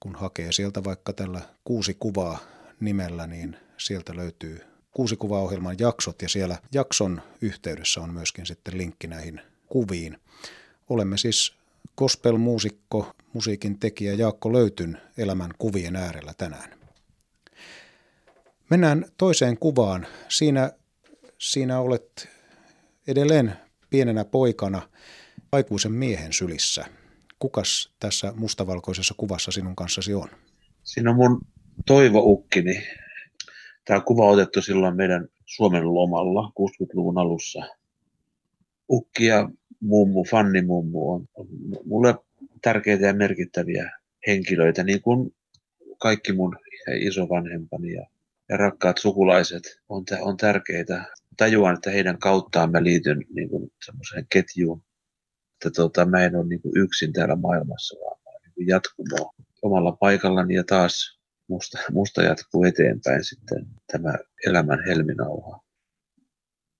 Kun 0.00 0.14
hakee 0.14 0.52
sieltä 0.52 0.84
vaikka 0.84 1.12
tällä 1.12 1.40
kuusi 1.64 1.96
kuvaa 2.00 2.38
nimellä, 2.80 3.26
niin 3.26 3.56
sieltä 3.76 4.16
löytyy 4.16 4.60
kuusi 4.90 5.16
kuvaohjelman 5.16 5.76
jaksot 5.78 6.22
ja 6.22 6.28
siellä 6.28 6.58
jakson 6.72 7.22
yhteydessä 7.40 8.00
on 8.00 8.14
myöskin 8.14 8.46
sitten 8.46 8.78
linkki 8.78 9.06
näihin 9.06 9.40
kuviin. 9.66 10.18
Olemme 10.88 11.18
siis 11.18 11.54
gospel-muusikko, 11.96 13.12
musiikin 13.32 13.78
tekijä 13.78 14.14
Jaakko 14.14 14.52
Löytyn 14.52 15.00
elämän 15.18 15.50
kuvien 15.58 15.96
äärellä 15.96 16.34
tänään. 16.38 16.78
Mennään 18.70 19.04
toiseen 19.16 19.58
kuvaan. 19.58 20.06
Siinä, 20.28 20.72
siinä 21.38 21.80
olet 21.80 22.28
edelleen 23.06 23.56
pienenä 23.90 24.24
poikana 24.24 24.88
aikuisen 25.52 25.92
miehen 25.92 26.32
sylissä. 26.32 26.86
Kukas 27.38 27.92
tässä 28.00 28.32
mustavalkoisessa 28.36 29.14
kuvassa 29.16 29.52
sinun 29.52 29.76
kanssasi 29.76 30.14
on? 30.14 30.28
Siinä 30.84 31.10
on 31.10 31.16
mun 31.16 31.40
toivoukkini. 31.86 32.82
Tämä 33.84 34.00
kuva 34.00 34.26
on 34.26 34.32
otettu 34.32 34.62
silloin 34.62 34.96
meidän 34.96 35.28
Suomen 35.46 35.94
lomalla 35.94 36.52
60-luvun 36.60 37.18
alussa. 37.18 37.60
Ukki 38.90 39.24
ja 39.24 39.48
mummu, 39.80 40.24
Fanni 40.24 40.62
mummu 40.62 41.12
on, 41.12 41.28
on 41.34 41.46
mulle 41.84 42.14
tärkeitä 42.62 43.06
ja 43.06 43.14
merkittäviä 43.14 43.90
henkilöitä, 44.26 44.84
niin 44.84 45.02
kuin 45.02 45.34
kaikki 45.98 46.32
mun 46.32 46.56
isovanhempani 47.00 47.92
ja, 47.92 48.06
ja 48.48 48.56
rakkaat 48.56 48.98
sukulaiset 48.98 49.62
on, 49.88 50.04
on 50.20 50.36
tärkeitä 50.36 51.04
tajuan, 51.36 51.74
että 51.74 51.90
heidän 51.90 52.18
kauttaan 52.18 52.70
mä 52.70 52.82
liityn 52.82 53.24
niin 53.34 53.48
kuin 53.48 53.72
semmoiseen 53.84 54.26
ketjuun, 54.30 54.82
että 55.52 55.70
tota, 55.70 56.06
mä 56.06 56.24
en 56.24 56.36
ole 56.36 56.46
niin 56.46 56.62
kuin 56.62 56.76
yksin 56.76 57.12
täällä 57.12 57.36
maailmassa, 57.36 57.96
vaan 58.04 58.20
niin 58.42 58.52
kuin 58.54 58.66
jatkumo 58.66 59.34
omalla 59.62 59.92
paikallani 59.92 60.54
ja 60.54 60.64
taas 60.64 61.18
musta, 61.48 61.78
musta 61.92 62.22
jatkuu 62.22 62.64
eteenpäin 62.64 63.24
sitten 63.24 63.66
tämä 63.92 64.14
elämän 64.46 64.84
helminauha. 64.86 65.60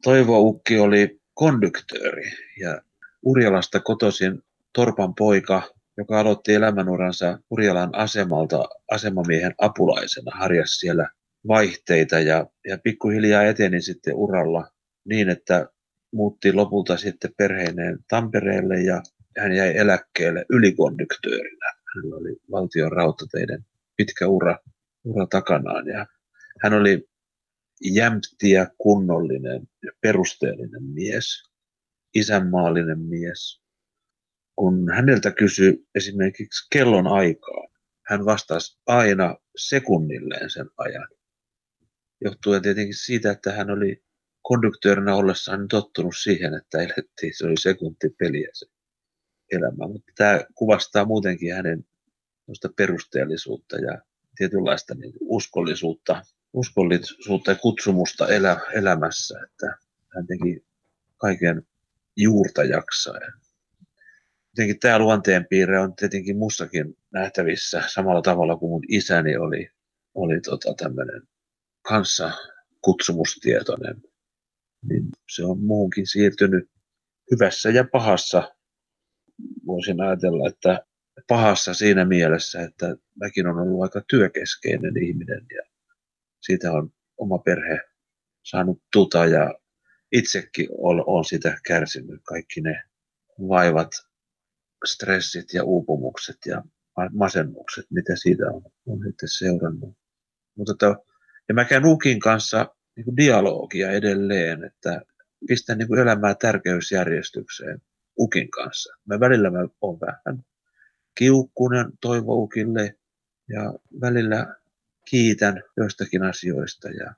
Toivo 0.02 0.40
Ukki 0.40 0.78
oli 0.78 1.21
konduktööri 1.35 2.33
ja 2.61 2.83
Urjalasta 3.23 3.80
kotoisin 3.80 4.42
Torpan 4.73 5.14
poika, 5.14 5.62
joka 5.97 6.21
aloitti 6.21 6.54
elämänuransa 6.54 7.38
Urjalan 7.50 7.94
asemalta 7.94 8.68
asemamiehen 8.90 9.54
apulaisena, 9.59 10.30
harjas 10.35 10.71
siellä 10.71 11.09
vaihteita 11.49 12.18
ja, 12.18 12.47
ja 12.68 12.78
pikkuhiljaa 12.78 13.42
eteni 13.42 13.83
sitten 13.83 14.14
uralla 14.14 14.71
niin, 15.04 15.28
että 15.28 15.68
muutti 16.12 16.52
lopulta 16.52 16.97
sitten 16.97 17.30
perheineen 17.37 17.99
Tampereelle 18.09 18.80
ja 18.80 19.02
hän 19.38 19.52
jäi 19.52 19.76
eläkkeelle 19.76 20.44
ylikonduktöörinä. 20.50 21.66
Hän 21.66 22.12
oli 22.12 22.37
valtion 22.50 22.92
rautateiden 22.92 23.64
pitkä 23.96 24.26
ura, 24.26 24.58
ura 25.04 25.26
takanaan 25.26 25.86
ja 25.86 26.06
hän 26.62 26.72
oli 26.72 27.08
jämpti 27.80 28.50
ja 28.50 28.66
kunnollinen 28.78 29.68
ja 29.82 29.92
perusteellinen 30.00 30.82
mies, 30.82 31.50
isänmaallinen 32.14 33.00
mies. 33.00 33.60
Kun 34.56 34.92
häneltä 34.94 35.32
kysyi 35.32 35.86
esimerkiksi 35.94 36.66
kellon 36.72 37.06
aikaa, 37.06 37.68
hän 38.06 38.24
vastasi 38.24 38.78
aina 38.86 39.36
sekunnilleen 39.56 40.50
sen 40.50 40.66
ajan 40.78 41.08
johtuen 42.20 42.62
tietenkin 42.62 42.94
siitä, 42.94 43.30
että 43.30 43.52
hän 43.52 43.70
oli 43.70 44.04
konduktöörinä 44.42 45.14
ollessaan 45.14 45.68
tottunut 45.68 46.14
siihen, 46.22 46.54
että 46.54 46.78
elettiin, 46.82 47.32
se 47.36 47.46
oli 47.46 47.56
sekuntipeliä 47.60 48.48
se 48.52 48.66
elämä. 49.52 49.88
Mutta 49.88 50.12
tämä 50.16 50.40
kuvastaa 50.54 51.04
muutenkin 51.04 51.54
hänen 51.54 51.86
perusteellisuutta 52.76 53.76
ja 53.76 54.02
tietynlaista 54.36 54.94
niin 54.94 55.12
uskollisuutta, 55.20 56.22
uskollisuutta 56.52 57.50
ja 57.50 57.56
kutsumusta 57.56 58.28
elä, 58.28 58.60
elämässä, 58.72 59.40
että 59.44 59.78
hän 60.14 60.26
teki 60.26 60.64
kaiken 61.16 61.66
juurta 62.16 62.64
jaksaen. 62.64 63.32
Jotenkin 64.52 64.80
tämä 64.80 64.98
luonteenpiirre 64.98 65.80
on 65.80 65.96
tietenkin 65.96 66.36
mussakin 66.36 66.96
nähtävissä 67.12 67.82
samalla 67.86 68.22
tavalla 68.22 68.56
kuin 68.56 68.70
mun 68.70 68.84
isäni 68.88 69.36
oli, 69.36 69.70
oli 70.14 70.40
tota 70.40 70.74
tämmöinen 70.74 71.22
kanssa 71.82 72.32
kutsumustietoinen. 72.82 74.02
Niin 74.88 75.08
se 75.30 75.44
on 75.44 75.60
muuhunkin 75.60 76.06
siirtynyt 76.06 76.70
hyvässä 77.30 77.70
ja 77.70 77.84
pahassa. 77.92 78.54
Voisin 79.66 80.00
ajatella, 80.00 80.48
että 80.48 80.86
pahassa 81.28 81.75
siinä 81.75 82.04
mielessä, 82.04 82.62
että 82.62 82.97
mäkin 83.21 83.47
on 83.47 83.59
ollut 83.59 83.83
aika 83.83 84.02
työkeskeinen 84.09 85.02
ihminen 85.02 85.47
ja 85.56 85.62
siitä 86.40 86.73
on 86.73 86.92
oma 87.16 87.38
perhe 87.38 87.80
saanut 88.42 88.83
tuta 88.92 89.26
ja 89.26 89.54
itsekin 90.12 90.68
olen 90.71 91.25
sitä 91.25 91.59
kärsinyt, 91.66 92.21
kaikki 92.23 92.61
ne 92.61 92.83
vaivat, 93.49 93.90
stressit 94.85 95.54
ja 95.54 95.64
uupumukset 95.64 96.37
ja 96.47 96.62
masennukset, 97.12 97.87
mitä 97.90 98.16
siitä 98.16 98.47
on, 98.47 98.62
on 98.87 98.99
sitten 99.06 99.28
seurannut. 99.28 99.97
Mutta 100.56 100.75
to, 100.78 101.04
ja 101.49 101.54
mä 101.54 101.64
käyn 101.64 101.87
Ukin 101.87 102.21
kanssa 102.21 102.75
niin 102.97 103.04
kuin 103.04 103.16
dialogia 103.16 103.90
edelleen, 103.90 104.64
että 104.64 105.02
pistän 105.49 105.78
niin 105.78 105.88
kuin 105.88 106.00
elämää 106.00 106.35
tärkeysjärjestykseen 106.35 107.83
Ukin 108.18 108.50
kanssa. 108.50 108.94
Mä 109.04 109.21
välillä 109.21 109.50
mä 109.50 109.59
olen 109.80 110.00
vähän 110.00 110.44
kiukkunen 111.14 111.92
toivo 112.00 112.42
Ukille 112.42 112.97
ja 113.49 113.75
välillä 114.00 114.56
kiitän 115.04 115.62
joistakin 115.76 116.23
asioista. 116.23 116.88
Ja 116.88 117.14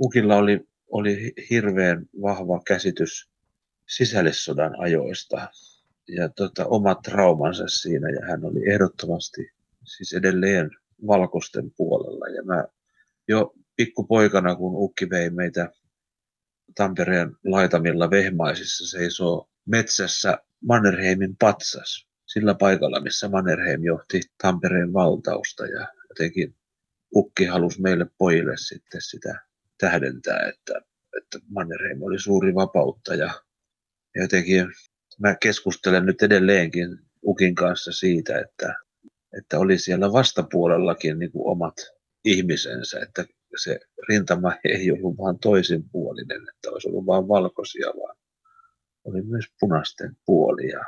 Ukilla 0.00 0.36
oli, 0.36 0.68
oli 0.90 1.32
hirveän 1.50 2.06
vahva 2.22 2.62
käsitys 2.66 3.30
sisällissodan 3.88 4.80
ajoista 4.80 5.48
ja 6.08 6.28
tota, 6.28 6.66
omat 6.66 7.02
traumansa 7.02 7.68
siinä 7.68 8.10
ja 8.10 8.26
hän 8.26 8.44
oli 8.44 8.70
ehdottomasti 8.70 9.50
siis 9.84 10.12
edelleen 10.12 10.70
valkoisten 11.06 11.70
puolella. 11.76 12.28
Ja 12.28 12.42
mä 12.42 12.64
jo 13.28 13.54
pikkupoikana, 13.76 14.56
kun 14.56 14.72
Ukki 14.76 15.10
vei 15.10 15.30
meitä 15.30 15.70
Tampereen 16.74 17.36
laitamilla 17.44 18.10
Vehmaisissa 18.10 18.86
seisoo 18.86 19.48
metsässä 19.66 20.38
Mannerheimin 20.60 21.36
patsas 21.36 22.11
sillä 22.32 22.54
paikalla, 22.54 23.00
missä 23.00 23.28
Mannerheim 23.28 23.84
johti 23.84 24.20
Tampereen 24.42 24.92
valtausta 24.92 25.66
ja 25.66 25.88
jotenkin 26.08 26.56
Ukki 27.16 27.44
halusi 27.44 27.82
meille 27.82 28.06
pojille 28.18 28.56
sitten 28.56 29.00
sitä 29.00 29.40
tähdentää, 29.78 30.48
että, 30.48 30.80
että 31.16 31.38
Mannerheim 31.48 32.02
oli 32.02 32.18
suuri 32.18 32.54
vapauttaja. 32.54 33.30
Ja 34.14 34.22
jotenkin 34.22 34.66
mä 35.20 35.36
keskustelen 35.42 36.06
nyt 36.06 36.22
edelleenkin 36.22 36.98
Ukin 37.26 37.54
kanssa 37.54 37.92
siitä, 37.92 38.38
että, 38.38 38.74
että 39.38 39.58
oli 39.58 39.78
siellä 39.78 40.12
vastapuolellakin 40.12 41.18
niin 41.18 41.32
kuin 41.32 41.50
omat 41.52 41.74
ihmisensä, 42.24 43.00
että 43.00 43.24
se 43.62 43.80
rintama 44.08 44.52
ei 44.64 44.90
ollut 44.90 45.18
vain 45.18 45.38
toisinpuolinen, 45.38 46.40
että 46.54 46.70
olisi 46.70 46.88
ollut 46.88 47.06
vain 47.06 47.28
valkoisia, 47.28 47.86
vaan 47.86 48.16
oli 49.04 49.22
myös 49.22 49.44
punaisten 49.60 50.16
puolia. 50.26 50.80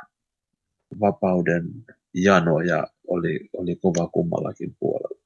Vapauden 0.99 1.65
janoja 2.13 2.87
oli, 3.07 3.49
oli 3.53 3.75
kova 3.75 4.07
kummallakin 4.07 4.75
puolella. 4.79 5.21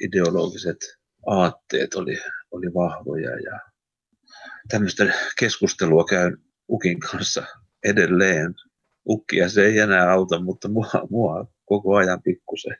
Ideologiset 0.00 0.78
aatteet 1.26 1.94
oli, 1.94 2.18
oli 2.50 2.74
vahvoja 2.74 3.30
ja 3.30 3.60
tämmöistä 4.68 5.14
keskustelua 5.38 6.04
käyn 6.04 6.38
Ukin 6.68 7.00
kanssa 7.00 7.44
edelleen. 7.84 8.54
Ukkia 9.08 9.48
se 9.48 9.64
ei 9.64 9.78
enää 9.78 10.12
auta, 10.12 10.40
mutta 10.40 10.68
mua, 10.68 10.90
mua 11.10 11.46
koko 11.64 11.96
ajan 11.96 12.22
pikkusen. 12.22 12.76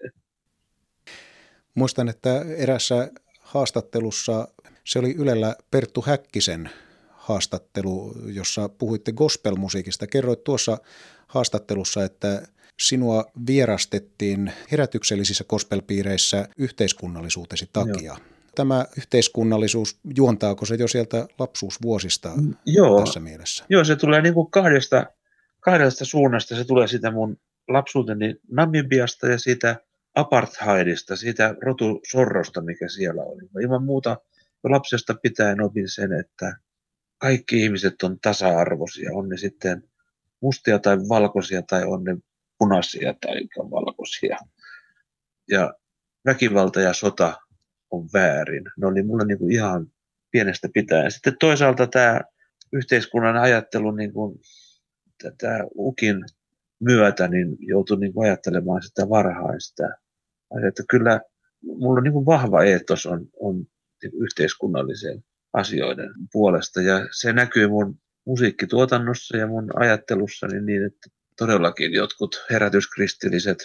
Muistan, 1.75 2.09
että 2.09 2.45
erässä 2.57 3.11
haastattelussa, 3.41 4.49
se 4.85 4.99
oli 4.99 5.15
Ylellä 5.19 5.57
Perttu 5.71 6.03
Häkkisen 6.07 6.71
haastattelu, 7.23 8.15
jossa 8.27 8.69
puhuitte 8.69 9.13
gospelmusiikista. 9.13 10.07
Kerroit 10.07 10.45
tuossa 10.45 10.79
haastattelussa, 11.27 12.05
että 12.05 12.43
sinua 12.81 13.25
vierastettiin 13.47 14.53
herätyksellisissä 14.71 15.45
gospelpiireissä 15.49 16.49
yhteiskunnallisuutesi 16.59 17.71
takia. 17.73 18.03
Joo. 18.03 18.17
Tämä 18.55 18.87
yhteiskunnallisuus, 18.99 19.99
juontaako 20.17 20.67
se 20.67 20.75
jo 20.75 20.89
sieltä 20.89 21.27
lapsuusvuosista 21.39 22.33
mm, 22.37 22.55
Joo. 22.67 23.01
tässä 23.01 23.21
mielessä? 23.21 23.65
Joo, 23.69 23.85
se 23.85 23.97
tulee 23.97 24.23
niin 24.23 24.35
kuin 24.35 24.51
kahdesta, 24.51 25.07
kahdesta 25.61 26.05
suunnasta. 26.05 26.57
Se 26.57 26.65
tulee 26.65 26.87
sitä 26.87 27.11
mun 27.11 27.37
lapsuuteni 27.69 28.35
Namibiasta 28.51 29.27
ja 29.27 29.39
siitä 29.39 29.77
apartheidista, 30.15 31.17
siitä 31.17 31.55
rotusorrosta, 31.63 32.61
mikä 32.61 32.89
siellä 32.89 33.23
oli. 33.23 33.65
Ilman 33.65 33.85
muuta 33.85 34.17
lapsesta 34.65 35.15
pitäen 35.15 35.61
opin 35.61 35.89
sen, 35.89 36.13
että 36.13 36.57
kaikki 37.23 37.63
ihmiset 37.63 38.03
on 38.03 38.21
tasa-arvoisia, 38.21 39.11
on 39.13 39.29
ne 39.29 39.37
sitten 39.37 39.85
mustia 40.41 40.79
tai 40.79 40.97
valkoisia 41.09 41.63
tai 41.63 41.85
on 41.85 42.05
ne 42.05 42.17
punaisia 42.59 43.15
tai 43.21 43.35
valkoisia. 43.57 44.37
Ja 45.51 45.75
väkivalta 46.27 46.81
ja 46.81 46.93
sota 46.93 47.37
on 47.91 48.09
väärin. 48.13 48.65
Ne 48.77 48.87
oli 48.87 49.03
mulle 49.03 49.25
niin 49.25 49.39
kuin 49.39 49.53
ihan 49.53 49.87
pienestä 50.31 50.69
pitäen. 50.75 51.11
Sitten 51.11 51.37
toisaalta 51.41 51.87
tämä 51.87 52.21
yhteiskunnan 52.73 53.37
ajattelu, 53.37 53.91
niin 53.91 54.13
kuin, 54.13 54.41
tämä 55.39 55.59
UKin 55.77 56.25
myötä, 56.81 57.29
niin 57.29 57.57
joutui 57.61 58.01
niin 58.01 58.13
kuin 58.13 58.27
ajattelemaan 58.27 58.83
sitä 58.83 59.09
varhaista. 59.09 59.83
Että 60.69 60.83
kyllä 60.91 61.21
mulla 61.63 61.99
on 61.99 62.05
niin 62.05 62.13
kuin 62.13 62.27
vahva 62.27 62.63
eetos 62.63 63.07
on, 63.07 63.29
on 63.41 63.67
niin 64.03 64.13
yhteiskunnallisen 64.23 65.25
asioiden 65.53 66.11
puolesta. 66.33 66.83
Ja 66.83 67.09
se 67.11 67.33
näkyy 67.33 67.69
mun 67.69 67.99
musiikkituotannossa 68.27 69.37
ja 69.37 69.47
mun 69.47 69.71
ajattelussani 69.75 70.61
niin, 70.61 70.87
että 70.87 71.11
todellakin 71.39 71.93
jotkut 71.93 72.45
herätyskristilliset 72.51 73.59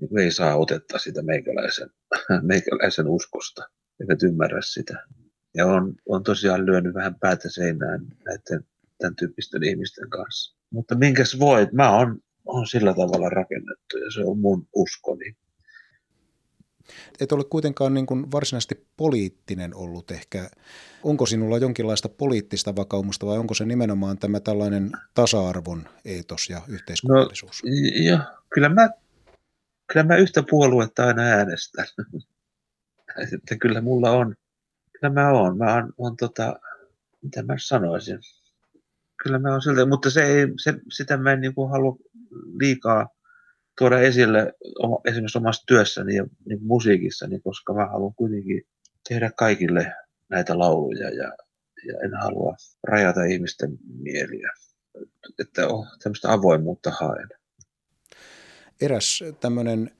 niin 0.00 0.18
ei 0.18 0.30
saa 0.30 0.56
otetta 0.56 0.98
sitä 0.98 1.22
meikäläisen, 1.22 1.90
meikäläisen 2.42 3.08
uskosta, 3.08 3.68
eivät 4.00 4.22
ymmärrä 4.22 4.60
sitä. 4.62 5.06
Ja 5.54 5.66
on, 5.66 5.94
on 6.08 6.22
tosiaan 6.22 6.66
lyönyt 6.66 6.94
vähän 6.94 7.14
päätä 7.14 7.50
seinään 7.50 8.06
näiden 8.24 8.64
tämän 8.98 9.16
tyyppisten 9.16 9.62
ihmisten 9.64 10.10
kanssa. 10.10 10.56
Mutta 10.70 10.94
minkäs 10.94 11.38
voit, 11.38 11.72
mä 11.72 11.96
oon, 11.96 12.20
on 12.44 12.66
sillä 12.66 12.94
tavalla 12.94 13.28
rakennettu 13.28 13.98
ja 13.98 14.10
se 14.10 14.20
on 14.24 14.38
mun 14.38 14.68
uskoni. 14.74 15.36
Et 17.20 17.32
ole 17.32 17.44
kuitenkaan 17.44 17.94
niin 17.94 18.06
kuin 18.06 18.32
varsinaisesti 18.32 18.86
poliittinen 18.96 19.74
ollut 19.74 20.10
ehkä. 20.10 20.50
Onko 21.02 21.26
sinulla 21.26 21.58
jonkinlaista 21.58 22.08
poliittista 22.08 22.76
vakaumusta 22.76 23.26
vai 23.26 23.38
onko 23.38 23.54
se 23.54 23.64
nimenomaan 23.64 24.18
tämä 24.18 24.40
tällainen 24.40 24.92
tasa-arvon 25.14 25.88
eetos 26.04 26.50
ja 26.50 26.62
yhteiskunnallisuus? 26.68 27.62
No, 27.64 27.70
joo, 28.04 28.18
kyllä 28.54 28.68
mä, 28.68 28.90
kyllä 29.92 30.06
mä 30.06 30.16
yhtä 30.16 30.44
puoluetta 30.50 31.06
aina 31.06 31.22
äänestän. 31.22 31.86
Että 33.34 33.56
kyllä 33.56 33.80
mulla 33.80 34.10
on, 34.10 34.34
kyllä 34.92 35.14
mä 35.14 35.30
oon, 35.30 35.58
mä 35.58 35.74
oon, 35.74 35.92
on 35.98 36.16
tota, 36.16 36.60
mitä 37.22 37.42
mä 37.42 37.54
sanoisin. 37.58 38.18
Kyllä 39.22 39.38
mä 39.38 39.50
oon 39.50 39.62
siltä, 39.62 39.86
mutta 39.86 40.10
se 40.10 40.24
ei, 40.24 40.46
se, 40.62 40.74
sitä 40.92 41.16
mä 41.16 41.32
en 41.32 41.40
niin 41.40 41.54
kuin 41.54 41.70
halua 41.70 41.96
liikaa 42.60 43.08
tuoda 43.78 44.00
esille 44.00 44.52
esimerkiksi 45.04 45.38
omassa 45.38 45.66
työssäni 45.66 46.14
ja 46.14 46.26
niin 46.46 46.62
musiikissani, 46.62 47.40
koska 47.40 47.74
mä 47.74 47.86
haluan 47.86 48.14
kuitenkin 48.14 48.62
tehdä 49.08 49.30
kaikille 49.36 49.92
näitä 50.28 50.58
lauluja 50.58 51.10
ja, 51.10 51.32
ja 51.86 52.00
en 52.04 52.14
halua 52.22 52.56
rajata 52.82 53.24
ihmisten 53.24 53.78
mieliä. 54.02 54.50
Että 55.38 55.68
on 55.68 55.86
tämmöistä 56.02 56.32
avoimuutta 56.32 56.90
haen. 56.90 57.28
Eräs 58.80 59.24
tämmöinen 59.40 59.90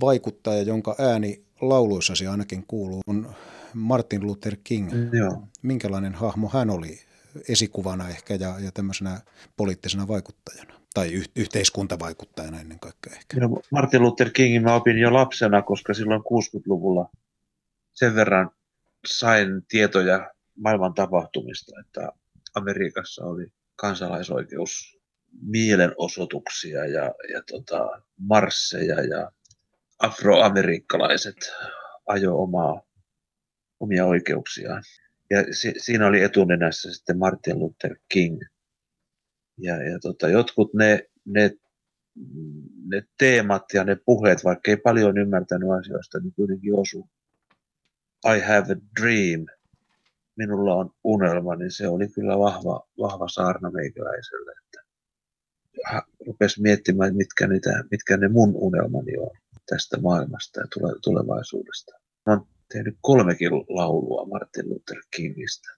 vaikuttaja, 0.00 0.62
jonka 0.62 0.96
ääni 0.98 1.44
lauluissasi 1.60 2.26
ainakin 2.26 2.66
kuuluu, 2.66 3.02
on 3.06 3.34
Martin 3.74 4.26
Luther 4.26 4.56
King. 4.64 4.90
Joo. 5.12 5.42
Minkälainen 5.62 6.14
hahmo 6.14 6.48
hän 6.48 6.70
oli 6.70 7.00
esikuvana 7.48 8.08
ehkä 8.08 8.34
ja, 8.34 8.54
ja 8.60 8.72
tämmöisenä 8.72 9.20
poliittisena 9.56 10.08
vaikuttajana? 10.08 10.79
Tai 10.94 11.14
y- 11.14 11.32
yhteiskuntavaikuttajana 11.36 12.60
ennen 12.60 12.80
kaikkea 12.80 13.12
ehkä. 13.12 13.40
No, 13.40 13.62
Martin 13.72 14.02
Luther 14.02 14.30
Kingin 14.30 14.62
mä 14.62 14.74
opin 14.74 14.98
jo 14.98 15.12
lapsena, 15.12 15.62
koska 15.62 15.94
silloin 15.94 16.20
60-luvulla 16.20 17.10
sen 17.92 18.14
verran 18.14 18.50
sain 19.06 19.48
tietoja 19.68 20.30
maailman 20.56 20.94
tapahtumista, 20.94 21.72
että 21.80 22.12
Amerikassa 22.54 23.24
oli 23.24 23.46
kansalaisoikeus 23.76 24.98
mielenosoituksia 25.42 26.86
ja, 26.86 27.14
ja 27.32 27.42
tota, 27.50 28.02
marsseja 28.16 29.00
ja 29.00 29.32
afroamerikkalaiset 29.98 31.36
ajo 32.06 32.42
omaa, 32.42 32.82
omia 33.80 34.06
oikeuksiaan. 34.06 34.82
Ja 35.30 35.54
si, 35.54 35.74
siinä 35.76 36.06
oli 36.06 36.22
etunenässä 36.22 36.92
sitten 36.92 37.18
Martin 37.18 37.58
Luther 37.58 37.96
King– 38.08 38.40
Ja, 39.60 39.82
ja 39.90 39.98
tota, 39.98 40.28
jotkut 40.28 40.74
ne, 40.74 41.08
ne, 41.24 41.50
ne 42.86 43.02
teemat 43.18 43.64
ja 43.74 43.84
ne 43.84 43.96
puheet, 44.06 44.44
vaikka 44.44 44.70
ei 44.70 44.76
paljon 44.76 45.18
ymmärtänyt 45.18 45.70
asioista, 45.70 46.20
niin 46.20 46.32
kuitenkin 46.34 46.74
osu. 46.74 47.08
I 48.36 48.40
have 48.40 48.72
a 48.72 48.76
dream, 49.00 49.46
minulla 50.36 50.74
on 50.74 50.90
unelma, 51.04 51.56
niin 51.56 51.70
se 51.70 51.88
oli 51.88 52.08
kyllä 52.08 52.38
vahva, 52.38 52.88
vahva 52.98 53.28
saarna 53.28 53.70
meikäläiselle. 53.70 54.52
Että 54.64 54.80
rupesi 56.26 56.62
miettimään, 56.62 57.16
mitkä, 57.16 57.46
niitä, 57.46 57.84
mitkä 57.90 58.16
ne 58.16 58.28
mun 58.28 58.52
unelmani 58.54 59.18
on 59.18 59.30
tästä 59.66 60.00
maailmasta 60.00 60.60
ja 60.60 60.66
tulevaisuudesta. 61.04 61.92
Mä 62.26 62.32
oon 62.32 62.46
tehnyt 62.72 62.96
kolmekin 63.00 63.52
laulua 63.52 64.26
Martin 64.26 64.70
Luther 64.70 64.98
Kingistä. 65.16 65.68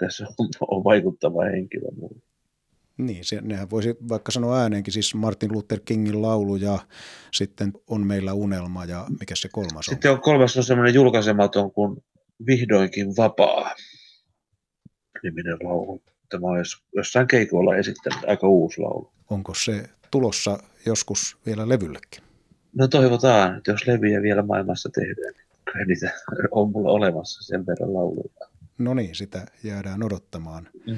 Tässä 0.00 0.26
on, 0.38 0.48
on 0.60 0.84
vaikuttava 0.84 1.44
henkilö 1.44 1.88
mulle. 1.96 2.31
Niin, 3.06 3.24
se, 3.24 3.40
nehän 3.40 3.70
voisi 3.70 3.96
vaikka 4.08 4.32
sanoa 4.32 4.60
ääneenkin, 4.60 4.92
siis 4.92 5.14
Martin 5.14 5.52
Luther 5.52 5.80
Kingin 5.84 6.22
laulu 6.22 6.56
ja 6.56 6.78
sitten 7.32 7.72
on 7.86 8.06
meillä 8.06 8.32
unelma 8.32 8.84
ja 8.84 9.06
mikä 9.20 9.34
se 9.34 9.48
kolmas 9.52 9.88
on? 9.88 9.94
Sitten 9.94 10.10
on 10.10 10.20
kolmas 10.20 10.56
on 10.56 10.64
semmoinen 10.64 10.94
julkaisematon 10.94 11.72
kuin 11.72 12.04
Vihdoinkin 12.46 13.16
vapaa 13.16 13.74
niminen 15.22 15.58
laulu. 15.62 16.02
Tämä 16.28 16.46
on 16.46 16.64
jossain 16.96 17.26
keikoilla 17.26 17.76
esittänyt 17.76 18.24
aika 18.26 18.48
uusi 18.48 18.80
laulu. 18.80 19.12
Onko 19.30 19.54
se 19.54 19.84
tulossa 20.10 20.58
joskus 20.86 21.36
vielä 21.46 21.68
levyllekin? 21.68 22.22
No 22.76 22.88
toivotaan, 22.88 23.56
että 23.56 23.70
jos 23.70 23.86
leviä 23.86 24.22
vielä 24.22 24.42
maailmassa 24.42 24.88
tehdään, 24.88 25.34
niin 25.34 25.46
kyllä 25.72 25.84
niitä 25.84 26.10
on 26.50 26.70
mulla 26.70 26.90
olemassa 26.90 27.42
sen 27.42 27.66
verran 27.66 27.94
lauluja. 27.94 28.48
No 28.78 28.94
niin, 28.94 29.14
sitä 29.14 29.46
jäädään 29.64 30.02
odottamaan. 30.02 30.68
Mm. 30.86 30.96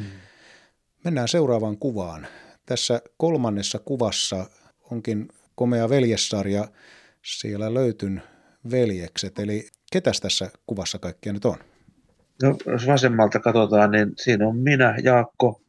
Mennään 1.04 1.28
seuraavaan 1.28 1.78
kuvaan. 1.78 2.26
Tässä 2.66 3.02
kolmannessa 3.16 3.78
kuvassa 3.78 4.46
onkin 4.90 5.28
komea 5.54 5.88
veljessarja. 5.88 6.68
Siellä 7.24 7.74
löytyn 7.74 8.22
veljekset, 8.70 9.38
eli 9.38 9.66
ketäs 9.92 10.20
tässä 10.20 10.50
kuvassa 10.66 10.98
kaikkia 10.98 11.32
nyt 11.32 11.44
on? 11.44 11.56
No, 12.42 12.56
jos 12.66 12.86
vasemmalta 12.86 13.40
katsotaan, 13.40 13.90
niin 13.90 14.12
siinä 14.16 14.48
on 14.48 14.56
minä, 14.56 14.96
Jaakko, 15.02 15.62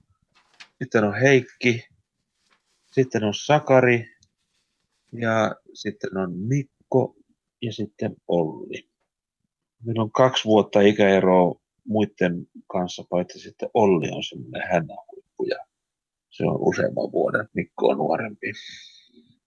sitten 0.83 1.03
on 1.03 1.13
Heikki, 1.13 1.87
sitten 2.91 3.23
on 3.23 3.33
Sakari 3.33 4.05
ja 5.13 5.55
sitten 5.73 6.17
on 6.17 6.37
Mikko 6.37 7.15
ja 7.61 7.73
sitten 7.73 8.15
Olli. 8.27 8.89
Meillä 9.85 10.03
on 10.03 10.11
kaksi 10.11 10.45
vuotta 10.45 10.81
ikäeroa 10.81 11.61
muiden 11.87 12.47
kanssa, 12.67 13.03
paitsi 13.09 13.39
sitten 13.39 13.69
Olli 13.73 14.09
on 14.11 14.23
semmoinen 14.23 14.67
hännähuippu 14.71 15.14
ja 15.49 15.57
se 16.29 16.43
on 16.43 16.57
useamman 16.59 17.11
vuoden, 17.11 17.49
Mikko 17.53 17.87
on 17.87 17.97
nuorempi. 17.97 18.51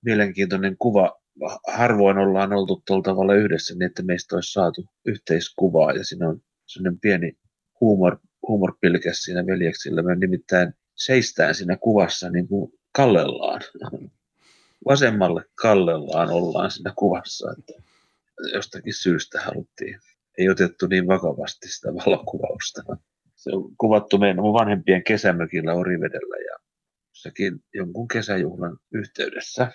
Mielenkiintoinen 0.05 0.77
kuva. 0.79 1.21
Harvoin 1.69 2.19
ollaan 2.19 2.53
oltu 2.53 2.83
tuolla 2.87 3.03
tavalla 3.03 3.35
yhdessä 3.35 3.75
niin, 3.75 3.83
että 3.83 4.03
meistä 4.03 4.37
olisi 4.37 4.53
saatu 4.53 4.87
yhteiskuvaa 5.07 5.93
ja 5.93 6.05
siinä 6.05 6.29
on 6.29 6.41
sellainen 6.67 7.01
pieni 7.01 7.39
huumor, 7.81 8.19
huumorpilkäs 8.49 9.23
siinä 9.23 9.47
veljeksillä. 9.47 10.03
Me 10.03 10.17
nimittäin 10.17 10.75
seistään 10.95 11.55
siinä 11.55 11.77
kuvassa 11.77 12.31
niin 12.31 12.49
kuin 12.49 12.73
kallellaan. 12.93 13.61
Vasemmalle 14.85 15.45
kallellaan 15.55 16.31
ollaan 16.31 16.71
siinä 16.71 16.93
kuvassa, 16.97 17.55
että 17.59 17.83
jostakin 18.55 18.95
syystä 18.95 19.41
haluttiin. 19.41 20.01
Ei 20.39 20.49
otettu 20.49 20.87
niin 20.87 21.07
vakavasti 21.07 21.69
sitä 21.69 21.95
valokuvausta. 21.95 22.83
Se 23.39 23.51
on 23.53 23.77
kuvattu 23.79 24.19
meidän 24.19 24.37
mun 24.37 24.53
vanhempien 24.53 25.05
kesämökillä 25.05 25.75
Orivedellä 25.75 26.37
ja 26.37 26.57
sekin 27.13 27.65
jonkun 27.75 28.09
kesäjuhlan 28.09 28.79
yhteydessä. 28.93 29.73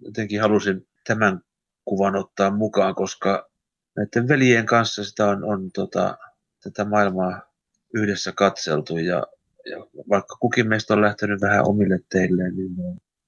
Jotenkin 0.00 0.40
halusin 0.40 0.86
tämän 1.06 1.40
kuvan 1.84 2.16
ottaa 2.16 2.50
mukaan, 2.50 2.94
koska 2.94 3.50
näiden 3.96 4.28
veljien 4.28 4.66
kanssa 4.66 5.04
sitä 5.04 5.26
on, 5.26 5.44
on 5.44 5.70
tota, 5.72 6.18
tätä 6.62 6.84
maailmaa 6.84 7.42
yhdessä 7.94 8.32
katseltu 8.32 8.98
ja, 8.98 9.26
ja 9.70 9.86
vaikka 10.08 10.36
kukin 10.40 10.68
meistä 10.68 10.94
on 10.94 11.02
lähtenyt 11.02 11.40
vähän 11.40 11.68
omille 11.68 12.00
teilleen, 12.08 12.56
niin 12.56 12.76